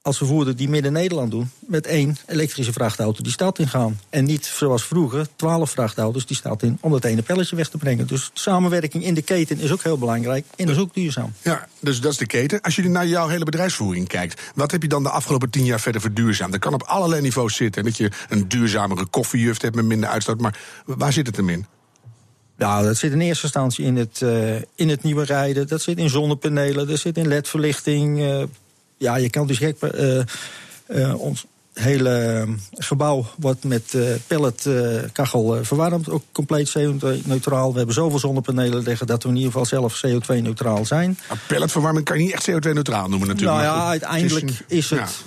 als 0.02 0.18
vervoerder 0.18 0.56
die 0.56 0.70
Midden-Nederland 0.70 1.32
doen... 1.32 1.52
met 1.60 1.86
één 1.88 2.18
elektrische 2.26 2.74
vrachtauto 2.74 3.24
die 3.24 3.32
stad 3.32 3.60
in 3.60 3.68
gaan. 3.68 4.00
En 4.10 4.26
niet 4.26 4.46
zoals 4.46 4.84
vroeger, 4.84 5.28
twaalf 5.36 5.72
vrachtauto's 5.72 6.26
die 6.26 6.36
stad 6.36 6.64
in... 6.64 6.78
om 6.82 6.92
dat 6.92 7.04
ene 7.04 7.22
pelletje 7.22 7.56
weg 7.56 7.70
te 7.70 7.78
brengen. 7.78 8.08
Dus 8.08 8.30
samenwerking 8.34 9.04
in 9.04 9.14
de 9.14 9.22
keten 9.22 9.60
is 9.60 9.72
ook 9.72 9.84
heel 9.84 9.98
belangrijk 9.98 10.46
en 10.56 10.70
is 10.70 10.78
ook 10.78 10.94
duurzaam. 10.94 11.34
Ja, 11.42 11.68
dus 11.80 12.02
dat 12.02 12.12
is 12.12 12.18
de 12.18 12.26
keten. 12.26 12.62
Als 12.62 12.76
je 12.76 12.90
naar 12.90 13.08
jouw 13.08 13.28
hele 13.28 13.46
bedrijfsvoering 13.46 14.08
kijkt... 14.08 14.42
wat 14.56 14.72
heb 14.72 14.82
je 14.82 14.88
dan 14.88 15.04
de 15.04 15.10
afgelopen 15.10 15.50
tien 15.50 15.66
jaar 15.66 15.80
verder 15.80 16.02
verduurzaamd? 16.02 16.52
Dat 16.52 16.62
kan 16.62 16.74
op 16.74 16.84
allerlei 16.84 17.22
niveaus 17.22 17.56
zitten. 17.56 17.84
Dat 17.84 17.98
je 17.98 18.12
een 18.30 18.48
duurzamere 18.48 19.06
koffiejuft 19.06 19.62
hebt 19.62 19.76
met 19.76 19.86
minder 19.86 20.10
uitstoot. 20.10 20.40
Maar 20.40 20.60
waar 20.86 21.14
zit 21.14 21.28
het 21.28 21.36
hem 21.36 21.50
in? 21.50 21.66
Ja, 22.58 22.82
dat 22.82 22.98
zit 22.98 23.12
in 23.12 23.22
eerste 23.22 23.44
instantie 23.44 23.86
in 23.86 23.96
het, 23.96 24.22
uh, 24.24 24.56
in 24.56 24.90
het 24.90 25.04
nieuwe 25.04 25.24
rijden. 25.24 25.68
Dat 25.68 25.82
zit 25.82 25.98
in 25.98 26.10
zonnepanelen, 26.10 26.88
dat 26.88 27.00
zit 27.00 27.18
in 27.18 27.28
ledverlichting. 27.28 28.20
Uh, 28.20 28.44
ja, 29.02 29.16
je 29.16 29.30
kan 29.30 29.48
dus 29.48 29.58
gek. 29.58 29.78
Uh, 30.88 31.22
ons 31.22 31.46
hele 31.74 32.48
gebouw 32.72 33.26
wordt 33.38 33.64
met 33.64 33.96
pelletkachel 34.28 35.64
verwarmd. 35.64 36.10
Ook 36.10 36.24
compleet 36.32 36.70
CO2-neutraal. 36.70 37.72
We 37.72 37.78
hebben 37.78 37.96
zoveel 37.96 38.20
zonnepanelen 38.20 38.84
liggen 38.84 39.08
dat 39.08 39.24
we 39.24 39.30
in 39.30 39.36
ieder 39.36 39.52
geval 39.52 39.66
zelf 39.66 40.04
CO2-neutraal 40.06 40.86
zijn. 40.86 41.18
Maar 41.30 41.40
pelletverwarming 41.48 42.06
kan 42.06 42.18
je 42.18 42.24
niet 42.24 42.34
echt 42.34 42.52
CO2-neutraal 42.52 43.10
noemen 43.10 43.28
natuurlijk. 43.28 43.58
Nou 43.58 43.78
ja, 43.78 43.88
uiteindelijk 43.88 44.52
is 44.68 44.90
het... 44.90 45.24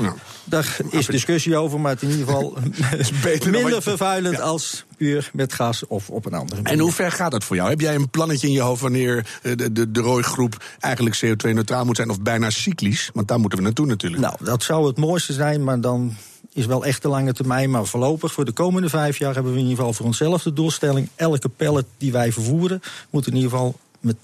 Ja, 0.00 0.14
Daar 0.44 0.76
is 0.90 1.06
discussie 1.06 1.56
over, 1.56 1.80
maar 1.80 1.92
het 1.92 2.02
in 2.02 2.10
ieder 2.10 2.26
geval 2.26 2.58
minder 3.50 3.82
vervuilend 3.82 4.40
als 4.40 4.84
puur 4.98 5.30
met 5.32 5.52
gas 5.52 5.86
of 5.86 6.10
op 6.10 6.26
een 6.26 6.32
andere 6.32 6.62
manier. 6.62 6.78
En 6.78 6.84
hoe 6.84 6.92
ver 6.92 7.12
gaat 7.12 7.30
dat 7.30 7.44
voor 7.44 7.56
jou? 7.56 7.68
Heb 7.68 7.80
jij 7.80 7.94
een 7.94 8.10
plannetje 8.10 8.46
in 8.46 8.52
je 8.52 8.60
hoofd 8.60 8.80
wanneer 8.80 9.38
de, 9.42 9.72
de, 9.72 9.90
de 9.90 10.00
rooigroep 10.00 10.64
eigenlijk 10.80 11.20
CO2-neutraal 11.24 11.84
moet 11.84 11.96
zijn 11.96 12.10
of 12.10 12.20
bijna 12.20 12.50
cyclisch? 12.50 13.10
Want 13.14 13.28
daar 13.28 13.40
moeten 13.40 13.58
we 13.58 13.64
naartoe 13.64 13.86
natuurlijk. 13.86 14.22
Nou, 14.22 14.34
dat 14.44 14.62
zou 14.62 14.86
het 14.86 14.96
mooiste 14.96 15.32
zijn, 15.32 15.64
maar 15.64 15.80
dan 15.80 16.16
is 16.52 16.66
wel 16.66 16.84
echt 16.84 17.02
de 17.02 17.08
lange 17.08 17.32
termijn. 17.32 17.70
Maar 17.70 17.86
voorlopig, 17.86 18.32
voor 18.32 18.44
de 18.44 18.52
komende 18.52 18.88
vijf 18.88 19.18
jaar, 19.18 19.34
hebben 19.34 19.52
we 19.52 19.58
in 19.58 19.64
ieder 19.64 19.78
geval 19.78 19.92
voor 19.92 20.06
onszelf 20.06 20.42
de 20.42 20.52
doelstelling: 20.52 21.08
elke 21.14 21.48
pallet 21.48 21.86
die 21.98 22.12
wij 22.12 22.32
vervoeren, 22.32 22.82
moet 23.10 23.26
in 23.26 23.34
ieder 23.34 23.50
geval 23.50 23.78
met 24.00 24.16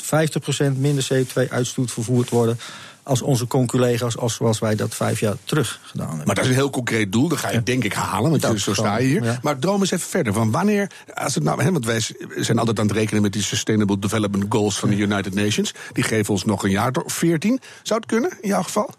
50% 0.72 0.78
minder 0.78 1.08
CO2-uitstoot 1.12 1.90
vervoerd 1.90 2.30
worden 2.30 2.58
als 3.04 3.22
onze 3.22 3.46
conculega's, 3.46 4.16
als 4.16 4.34
zoals 4.34 4.58
wij 4.58 4.74
dat 4.74 4.94
vijf 4.94 5.20
jaar 5.20 5.36
terug 5.44 5.80
gedaan 5.82 6.08
hebben. 6.08 6.26
Maar 6.26 6.34
dat 6.34 6.44
is 6.44 6.50
een 6.50 6.56
heel 6.56 6.70
concreet 6.70 7.12
doel, 7.12 7.28
dat 7.28 7.38
ga 7.38 7.50
je 7.50 7.62
denk 7.62 7.84
ik 7.84 7.92
halen, 7.92 8.30
want 8.30 8.42
dat 8.42 8.58
zo 8.58 8.74
sta 8.74 8.98
je 8.98 9.06
hier. 9.06 9.38
Maar 9.42 9.58
droom 9.58 9.80
eens 9.80 9.90
even 9.90 10.08
verder, 10.08 10.32
van 10.32 10.50
wanneer, 10.50 10.90
als 11.14 11.34
het 11.34 11.44
nou, 11.44 11.62
hè, 11.62 11.72
want 11.72 11.84
wij 11.84 12.00
zijn 12.36 12.58
altijd 12.58 12.78
aan 12.78 12.86
het 12.86 12.96
rekenen 12.96 13.22
met 13.22 13.32
die 13.32 13.42
Sustainable 13.42 13.98
Development 13.98 14.44
Goals 14.48 14.78
van 14.78 14.88
de 14.88 14.96
United 14.96 15.34
Nations, 15.34 15.74
die 15.92 16.04
geven 16.04 16.32
ons 16.32 16.44
nog 16.44 16.64
een 16.64 16.70
jaar 16.70 16.92
of 17.04 17.12
14. 17.12 17.60
Zou 17.82 18.00
het 18.00 18.08
kunnen, 18.08 18.30
in 18.40 18.48
jouw 18.48 18.62
geval? 18.62 18.90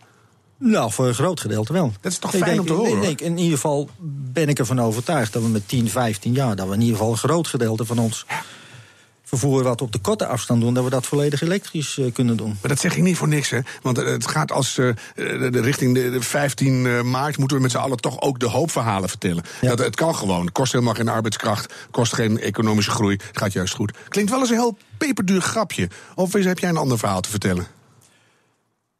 Nou, 0.58 0.92
voor 0.92 1.08
een 1.08 1.14
groot 1.14 1.40
gedeelte 1.40 1.74
wel. 1.74 1.94
Dat 2.02 2.12
is 2.12 2.18
toch 2.18 2.32
fijn 2.32 2.44
denk, 2.44 2.60
om 2.60 2.66
te 2.66 2.74
horen? 2.74 3.02
denk, 3.02 3.22
in 3.22 3.38
ieder 3.38 3.58
geval 3.58 3.90
ben 4.34 4.50
ik 4.50 4.60
ervan 4.60 4.80
overtuigd 4.82 5.34
dat 5.34 5.42
we 5.42 5.48
met 5.48 5.68
10, 5.68 5.90
15 5.90 6.34
jaar... 6.34 6.56
dat 6.56 6.68
we 6.68 6.74
in 6.74 6.82
ieder 6.82 6.96
geval 6.96 7.12
een 7.12 7.18
groot 7.18 7.48
gedeelte 7.48 7.86
van 7.86 8.00
ons 8.00 8.26
vervoer 9.26 9.64
wat 9.64 9.82
op 9.82 9.92
de 9.92 10.00
korte 10.00 10.28
afstand 10.28 10.62
doen, 10.62 10.74
dat 10.74 10.84
we 10.84 10.90
dat 10.90 11.06
volledig 11.06 11.42
elektrisch 11.42 11.98
uh, 11.98 12.14
kunnen 12.14 12.38
doen. 12.38 12.58
Maar 12.62 12.70
dat 12.70 12.80
zeg 12.80 12.96
ik 12.96 13.04
niet 13.04 13.18
voor 13.18 13.28
niks, 13.28 13.50
hè? 13.50 13.60
Want 13.82 14.00
uh, 14.00 14.06
het 14.06 14.28
gaat 14.28 14.52
als 14.52 14.78
uh, 14.78 14.94
de, 15.16 15.62
richting 15.62 15.94
de, 15.94 16.10
de 16.10 16.22
15 16.22 17.10
maart 17.10 17.38
moeten 17.38 17.58
we 17.58 17.64
met 17.64 17.72
z'n 17.72 17.78
allen 17.78 17.98
toch 17.98 18.22
ook 18.22 18.40
de 18.40 18.50
hoopverhalen 18.50 19.10
vertellen. 19.10 19.44
Ja. 19.62 19.70
Dat 19.70 19.86
het 19.86 19.96
kan 19.96 20.16
gewoon. 20.16 20.42
Het 20.42 20.52
kost 20.52 20.72
helemaal 20.72 20.94
geen 20.94 21.08
arbeidskracht, 21.08 21.74
kost 21.92 22.14
geen 22.14 22.40
economische 22.40 22.92
groei. 22.92 23.20
Het 23.28 23.38
gaat 23.38 23.54
juist 23.54 23.74
goed. 23.74 23.98
Klinkt 24.08 24.32
wel 24.32 24.40
eens 24.40 24.50
een 24.50 24.56
heel 24.56 24.78
peperduur 24.98 25.42
grapje. 25.42 25.90
Of 26.16 26.34
heb 26.34 26.60
jij 26.60 26.70
een 26.70 26.78
ander 26.78 26.98
verhaal 26.98 27.22
te 27.22 27.30
vertellen? 27.30 27.68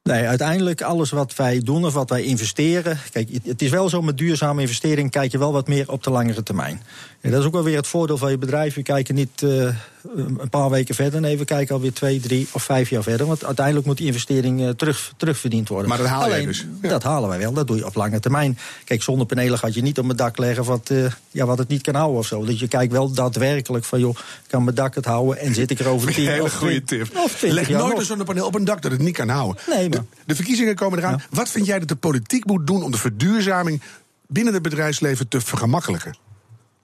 Nee, 0.10 0.28
uiteindelijk 0.28 0.82
alles 0.82 1.12
wat 1.12 1.36
wij 1.36 1.60
doen 1.64 1.86
of 1.86 1.94
wat 1.94 2.10
wij 2.10 2.24
investeren. 2.24 3.00
Kijk, 3.12 3.30
het 3.44 3.62
is 3.62 3.70
wel 3.70 3.90
zo 3.90 4.02
met 4.02 4.18
duurzame 4.18 4.62
investering 4.62 5.12
kijk 5.12 5.32
je 5.32 5.38
wel 5.38 5.52
wat 5.52 5.68
meer 5.68 5.92
op 5.92 6.04
de 6.04 6.10
langere 6.10 6.44
termijn. 6.44 6.82
En 7.22 7.32
dat 7.32 7.40
is 7.40 7.46
ook 7.46 7.54
wel 7.54 7.64
weer 7.64 7.78
het 7.78 7.88
voordeel 7.88 8.18
van 8.18 8.32
je 8.32 8.38
bedrijf. 8.38 8.76
We 8.76 8.84
kijken 8.84 9.16
niet 9.16 9.42
uh, 9.42 9.70
een 10.16 10.50
paar 10.50 10.70
weken 10.70 10.96
verder. 10.96 11.22
Nee, 11.22 11.38
we 11.38 11.46
kijken 11.46 11.76
alweer 11.76 11.94
twee, 11.94 12.20
drie 12.20 12.48
of 12.52 12.64
vijf 12.64 12.90
jaar 12.90 13.04
verder. 13.04 13.28
Want 13.28 13.46
uiteindelijk 13.46 13.86
moet 13.86 13.98
die 13.98 14.06
investering 14.08 14.62
uh, 14.62 14.70
terug, 14.70 15.14
terugverdiend 15.18 15.70
worden. 15.70 15.90
Maar 15.90 15.98
dat 15.98 16.08
haal 16.08 16.36
je 16.36 16.46
dus? 16.46 16.66
Dat 16.82 17.04
halen 17.04 17.30
wij 17.30 17.38
wel. 17.38 17.54
Dat 17.54 17.68
doe 17.68 17.78
je 17.78 17.86
op 17.86 17.96
lange 17.96 18.20
termijn. 18.20 18.58
Kijk, 18.84 19.04
zonnepanelen 19.04 19.58
gaat 19.58 19.74
je 19.74 19.82
niet 19.82 20.00
op 20.00 20.06
mijn 20.06 20.18
dak 20.18 20.38
leggen 20.38 20.64
wat, 20.64 20.90
uh, 20.92 21.06
ja, 21.32 21.46
wat 21.46 21.58
het 21.58 21.68
niet 21.68 21.82
kan 21.82 21.96
houden 21.96 22.18
of 22.18 22.28
zo. 22.28 22.46
Dus 22.46 22.60
je 22.60 22.68
kijkt 22.68 22.92
wel 22.92 23.12
daadwerkelijk 23.12 23.86
van, 23.86 24.00
joh, 24.00 24.16
kan 24.48 24.64
mijn 24.64 24.76
dak 24.76 24.96
het 24.96 25.06
houden 25.06 25.38
en 25.38 25.54
zit 25.54 25.72
ik 25.72 25.80
er 25.80 25.88
over 25.88 26.08
tien 26.14 26.26
Een 26.26 26.32
hele 26.32 26.50
goede 26.50 26.84
tip. 26.84 27.30
Leg 27.42 27.70
nooit 27.70 27.98
een 27.98 28.06
zonnepaneel 28.06 28.46
op 28.46 28.56
een 28.56 28.66
dak 28.66 28.82
dat 28.82 28.92
het 28.92 29.02
niet 29.02 29.16
kan 29.16 29.30
houden. 29.30 29.64
Nee, 29.68 29.90
maar... 29.90 29.95
de, 29.96 30.24
de, 30.26 30.36
verkiezingen 30.36 30.76
komen 30.76 31.00
eraan. 31.00 31.18
Ja. 31.18 31.26
Wat 31.30 31.50
vind 31.50 31.66
jij 31.66 31.80
dat 31.80 31.88
de 31.88 31.96
politiek 31.96 32.46
moet 32.46 32.68
doen 32.68 32.84
om 32.84 32.92
de 32.92 32.98
verduurzaming 32.98 33.82
binnen 34.28 34.54
het 34.54 34.62
bedrijfsleven 34.62 35.28
te 35.28 35.42
vergemakkelijken? 35.42 36.18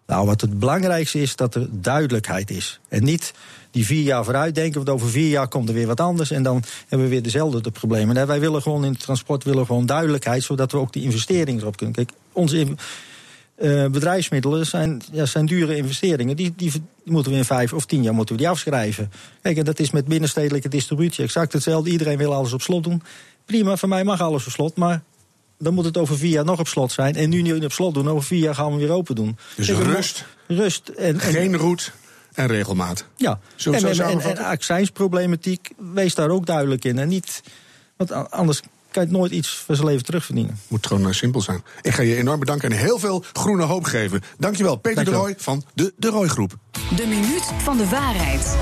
Nou, 0.08 0.26
wat 0.26 0.41
het 0.41 0.60
belangrijkste 0.60 1.21
is, 1.21 1.36
dat 1.36 1.56
er 1.56 1.67
duidelijkheid 1.71 2.50
is. 2.50 2.80
En 2.89 3.04
niet 3.04 3.34
die 3.71 3.86
vier 3.86 4.04
jaar 4.04 4.24
vooruit 4.24 4.56
denken, 4.56 4.74
want 4.74 4.89
over 4.89 5.10
vier 5.10 5.30
jaar 5.30 5.47
komt 5.47 5.67
er 5.69 5.76
weer 5.76 5.88
wat 5.88 6.00
anders... 6.00 6.32
en 6.32 6.43
dan 6.43 6.63
hebben 6.88 7.08
we 7.08 7.13
weer 7.13 7.24
dezelfde 7.24 7.62
de 7.62 7.71
problemen. 7.71 8.15
Nee, 8.15 8.26
wij 8.26 8.39
willen 8.39 8.62
gewoon 8.62 8.86
in 8.86 8.91
het 8.91 9.02
transport 9.02 9.43
willen 9.43 9.65
gewoon 9.65 9.86
duidelijkheid... 9.86 10.43
zodat 10.43 10.71
we 10.71 10.78
ook 10.78 10.93
die 10.93 11.04
investeringen 11.04 11.62
erop 11.62 11.78
kunnen. 11.78 11.95
Kijk, 11.95 12.12
onze 12.32 12.67
uh, 13.62 13.86
bedrijfsmiddelen 13.88 14.65
zijn, 14.65 15.02
ja, 15.12 15.26
zijn 15.26 15.45
dure 15.45 15.76
investeringen. 15.76 16.36
Die, 16.36 16.54
die, 16.56 16.71
die, 16.71 17.13
moeten 17.13 17.32
we 17.32 17.38
in 17.38 17.45
vijf 17.45 17.74
of 17.74 17.86
tien 17.86 18.04
jaar 18.04 18.13
moeten 18.13 18.36
we 18.36 18.41
die 18.41 18.50
afschrijven. 18.50 19.12
Kijk, 19.41 19.58
en 19.58 19.65
dat 19.65 19.80
is 19.80 19.91
met 19.91 20.06
binnenstedelijke 20.06 20.69
distributie 20.69 21.24
exact 21.24 21.54
hetzelfde. 21.54 21.89
Iedereen 21.89 22.17
wil 22.17 22.34
alles 22.34 22.54
op 22.54 22.62
slot 22.62 22.84
doen. 22.84 23.04
Prima, 23.45 23.78
voor 23.78 23.89
mij 23.89 24.04
mag 24.04 24.21
alles 24.21 24.45
op 24.45 24.52
slot, 24.52 24.76
maar 24.76 25.02
dan 25.60 25.74
moet 25.74 25.86
het 25.86 25.97
over 25.97 26.17
vier 26.17 26.32
jaar 26.32 26.45
nog 26.45 26.60
op 26.60 26.67
slot 26.67 26.91
zijn. 26.91 27.15
En 27.15 27.30
nu 27.30 27.41
niet 27.41 27.63
op 27.63 27.71
slot 27.71 27.93
doen, 27.93 28.10
over 28.10 28.24
vier 28.24 28.39
jaar 28.39 28.56
gaan 28.56 28.71
we 28.71 28.78
weer 28.78 28.91
open 28.91 29.15
doen. 29.15 29.38
Dus 29.56 29.69
rust. 29.69 30.26
Rust. 30.47 30.88
En, 30.88 31.19
en, 31.19 31.19
Geen 31.19 31.58
route 31.58 31.91
en 32.34 32.47
regelmaat. 32.47 33.06
Ja, 33.15 33.39
en, 33.65 34.21
en 34.21 34.38
accijnsproblematiek, 34.38 35.69
wees 35.93 36.15
daar 36.15 36.30
ook 36.30 36.45
duidelijk 36.45 36.86
in. 36.86 37.00
En 37.00 37.08
niet, 37.08 37.41
want 37.97 38.32
anders 38.32 38.62
kan 38.92 39.06
je 39.06 39.12
nooit 39.12 39.32
iets 39.32 39.64
van 39.66 39.76
zijn 39.76 39.88
leven 39.88 40.06
terugverdienen. 40.06 40.60
Moet 40.68 40.88
gewoon 40.88 41.08
uh, 41.08 41.14
simpel 41.14 41.42
zijn. 41.42 41.64
Ik 41.82 41.94
ga 41.94 42.02
je 42.02 42.16
enorm 42.16 42.40
bedanken 42.40 42.72
en 42.72 42.78
heel 42.78 43.00
veel 43.00 43.24
groene 43.34 43.64
hoop 43.64 43.84
geven. 43.84 44.22
Dankjewel, 44.38 44.76
Peter 44.76 44.96
Dankjewel. 44.96 45.24
de 45.24 45.28
Roy 45.28 45.36
van 45.40 45.64
de 45.74 45.94
De 45.98 46.08
Roy 46.08 46.28
Groep. 46.28 46.56
De 46.96 47.06
minuut 47.06 47.44
van 47.58 47.78
de 47.78 47.88
waarheid. 47.88 48.56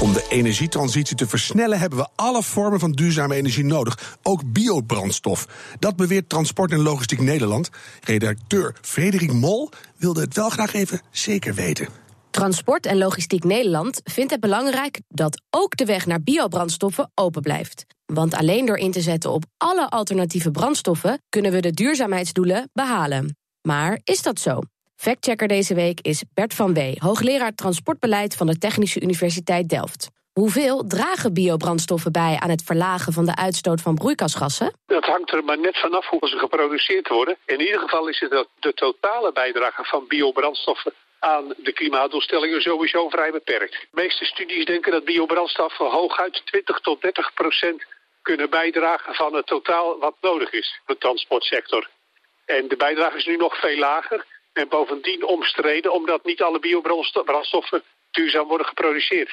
Om 0.00 0.12
de 0.12 0.26
energietransitie 0.28 1.16
te 1.16 1.26
versnellen 1.28 1.78
hebben 1.78 1.98
we 1.98 2.08
alle 2.14 2.42
vormen 2.42 2.80
van 2.80 2.92
duurzame 2.92 3.34
energie 3.34 3.64
nodig. 3.64 4.16
Ook 4.22 4.52
biobrandstof. 4.52 5.46
Dat 5.78 5.96
beweert 5.96 6.28
Transport 6.28 6.72
en 6.72 6.82
Logistiek 6.82 7.20
Nederland. 7.20 7.70
Redacteur 8.00 8.74
Frederik 8.80 9.32
Mol 9.32 9.70
wilde 9.96 10.20
het 10.20 10.34
wel 10.34 10.50
graag 10.50 10.74
even 10.74 11.00
zeker 11.10 11.54
weten. 11.54 11.88
Transport 12.30 12.86
en 12.86 12.98
Logistiek 12.98 13.44
Nederland 13.44 14.00
vindt 14.04 14.30
het 14.30 14.40
belangrijk 14.40 15.00
dat 15.08 15.42
ook 15.50 15.76
de 15.76 15.84
weg 15.84 16.06
naar 16.06 16.22
biobrandstoffen 16.22 17.10
open 17.14 17.42
blijft. 17.42 17.86
Want 18.12 18.34
alleen 18.34 18.66
door 18.66 18.76
in 18.76 18.92
te 18.92 19.00
zetten 19.00 19.30
op 19.30 19.44
alle 19.56 19.88
alternatieve 19.90 20.50
brandstoffen 20.50 21.22
kunnen 21.28 21.52
we 21.52 21.60
de 21.60 21.70
duurzaamheidsdoelen 21.70 22.70
behalen. 22.72 23.36
Maar 23.62 24.00
is 24.04 24.22
dat 24.22 24.38
zo? 24.38 24.60
Factchecker 24.96 25.48
deze 25.48 25.74
week 25.74 26.00
is 26.00 26.24
Bert 26.34 26.54
van 26.54 26.74
Wee, 26.74 26.96
hoogleraar 26.98 27.54
transportbeleid 27.54 28.36
van 28.36 28.46
de 28.46 28.58
Technische 28.58 29.00
Universiteit 29.00 29.68
Delft. 29.68 30.08
Hoeveel 30.32 30.86
dragen 30.86 31.34
biobrandstoffen 31.34 32.12
bij 32.12 32.36
aan 32.40 32.50
het 32.50 32.62
verlagen 32.62 33.12
van 33.12 33.24
de 33.24 33.36
uitstoot 33.36 33.80
van 33.80 33.94
broeikasgassen? 33.94 34.72
Dat 34.86 35.04
hangt 35.04 35.32
er 35.32 35.44
maar 35.44 35.60
net 35.60 35.78
vanaf 35.78 36.06
hoe 36.06 36.28
ze 36.28 36.38
geproduceerd 36.38 37.08
worden. 37.08 37.36
In 37.46 37.60
ieder 37.60 37.80
geval 37.80 38.08
is 38.08 38.20
het 38.20 38.46
de 38.58 38.74
totale 38.74 39.32
bijdrage 39.32 39.84
van 39.84 40.04
biobrandstoffen 40.08 40.92
aan 41.18 41.54
de 41.56 41.72
klimaatdoelstellingen 41.72 42.60
sowieso 42.60 43.08
vrij 43.08 43.30
beperkt. 43.30 43.72
De 43.72 44.02
meeste 44.02 44.24
studies 44.24 44.64
denken 44.64 44.92
dat 44.92 45.04
biobrandstoffen 45.04 45.90
hooguit 45.90 46.42
20 46.44 46.80
tot 46.80 47.00
30 47.00 47.34
procent 47.34 47.84
kunnen 48.22 48.50
bijdragen 48.50 49.14
van 49.14 49.34
het 49.34 49.46
totaal 49.46 49.98
wat 49.98 50.14
nodig 50.20 50.50
is 50.52 50.80
voor 50.84 50.94
de 50.94 51.00
transportsector. 51.00 51.88
En 52.44 52.68
de 52.68 52.76
bijdrage 52.76 53.16
is 53.16 53.26
nu 53.26 53.36
nog 53.36 53.60
veel 53.60 53.78
lager 53.78 54.24
en 54.52 54.68
bovendien 54.68 55.24
omstreden 55.24 55.92
omdat 55.92 56.24
niet 56.24 56.42
alle 56.42 56.58
biobrandstoffen 56.58 57.82
duurzaam 58.10 58.48
worden 58.48 58.66
geproduceerd. 58.66 59.30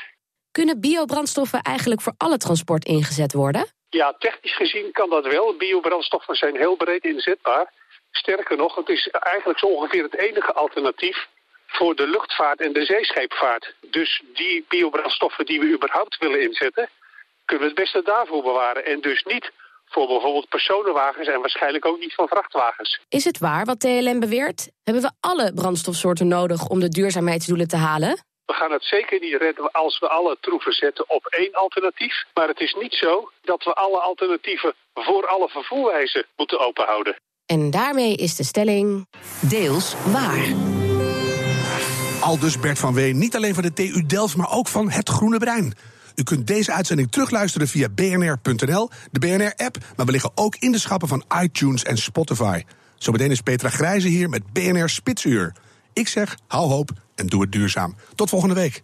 Kunnen 0.52 0.80
biobrandstoffen 0.80 1.62
eigenlijk 1.62 2.02
voor 2.02 2.14
alle 2.18 2.38
transport 2.38 2.86
ingezet 2.86 3.34
worden? 3.34 3.66
Ja, 3.90 4.16
technisch 4.20 4.56
gezien 4.56 4.92
kan 4.92 5.10
dat 5.10 5.26
wel. 5.26 5.56
Biobrandstoffen 5.58 6.36
zijn 6.36 6.56
heel 6.56 6.76
breed 6.76 7.04
inzetbaar. 7.04 7.72
Sterker 8.12 8.58
nog, 8.58 8.76
het 8.76 8.90
is 8.90 9.08
eigenlijk 9.08 9.60
zo 9.60 9.66
ongeveer 9.66 10.04
het 10.04 10.18
enige 10.18 10.54
alternatief 10.54 11.28
voor 11.68 11.96
de 11.96 12.08
luchtvaart 12.08 12.60
en 12.60 12.74
de 12.74 12.86
zeescheepvaart. 12.86 13.74
Dus 13.82 14.22
die 14.34 14.66
biobrandstoffen 14.68 15.46
die 15.46 15.60
we 15.60 15.66
überhaupt 15.66 16.18
willen 16.18 16.42
inzetten, 16.42 16.90
kunnen 17.46 17.68
we 17.68 17.74
het 17.74 17.82
beste 17.84 18.02
daarvoor 18.04 18.44
bewaren. 18.44 18.86
En 18.86 19.02
dus 19.02 19.24
niet 19.24 19.52
voor 19.86 20.08
bijvoorbeeld 20.08 20.50
personenwagens 20.50 21.28
en 21.28 21.40
waarschijnlijk 21.40 21.86
ook 21.86 22.00
niet 22.00 22.14
van 22.14 22.28
vrachtwagens. 22.28 23.00
Is 23.10 23.24
het 23.24 23.38
waar 23.38 23.66
wat 23.66 23.80
TLM 23.80 24.20
beweert? 24.20 24.70
Hebben 24.84 25.04
we 25.04 25.12
alle 25.20 25.54
brandstofsoorten 25.54 26.28
nodig 26.28 26.68
om 26.68 26.80
de 26.80 26.90
duurzaamheidsdoelen 26.90 27.68
te 27.68 27.78
halen? 27.78 28.24
We 28.46 28.54
gaan 28.54 28.72
het 28.72 28.84
zeker 28.84 29.20
niet 29.20 29.36
redden 29.36 29.72
als 29.72 30.00
we 30.00 30.08
alle 30.10 30.38
troeven 30.40 30.74
zetten 30.74 31.10
op 31.10 31.26
één 31.26 31.54
alternatief. 31.54 32.24
Maar 32.34 32.48
het 32.48 32.60
is 32.60 32.76
niet 32.80 32.94
zo 32.94 33.32
dat 33.42 33.64
we 33.64 33.74
alle 33.74 34.00
alternatieven 34.00 34.74
voor 34.94 35.28
alle 35.28 35.50
vervoerwijzen 35.50 36.26
moeten 36.36 36.60
openhouden. 36.60 37.16
En 37.46 37.72
daarmee 37.72 38.16
is 38.16 38.36
de 38.36 38.44
stelling... 38.44 39.08
Deels 39.42 39.96
waar. 40.06 40.54
Aldus 42.22 42.60
Bert 42.60 42.80
van 42.80 42.94
Wee, 42.94 43.14
niet 43.14 43.36
alleen 43.36 43.54
van 43.54 43.64
de 43.64 43.74
TU 43.74 44.06
Delft, 44.06 44.36
maar 44.36 44.52
ook 44.52 44.68
van 44.68 44.90
Het 44.90 45.10
Groene 45.10 45.38
Brein. 45.38 45.74
U 46.16 46.24
kunt 46.24 46.48
deze 46.48 46.74
uitzending 46.74 47.12
terugluisteren 47.12 47.68
via 47.68 47.90
bnr.nl, 47.90 48.90
de 49.12 49.20
BNR-app... 49.20 49.78
maar 49.96 50.06
we 50.06 50.12
liggen 50.12 50.32
ook 50.36 50.56
in 50.56 50.72
de 50.72 50.80
schappen 50.80 51.08
van 51.08 51.24
iTunes 51.42 51.84
en 51.84 51.98
Spotify. 51.98 52.64
Zometeen 52.98 53.32
is 53.32 53.42
Petra 53.42 53.70
Grijze 53.70 54.08
hier 54.08 54.30
met 54.30 54.54
BNR 54.54 54.90
Spitsuur. 54.90 55.54
Ik 55.94 56.08
zeg, 56.08 56.38
hou 56.48 56.70
hoop 56.70 56.92
en 57.16 57.28
doe 57.28 57.42
het 57.42 57.52
duurzaam. 57.52 57.96
Tot 58.16 58.30
volgende 58.30 58.56
week. 58.56 58.84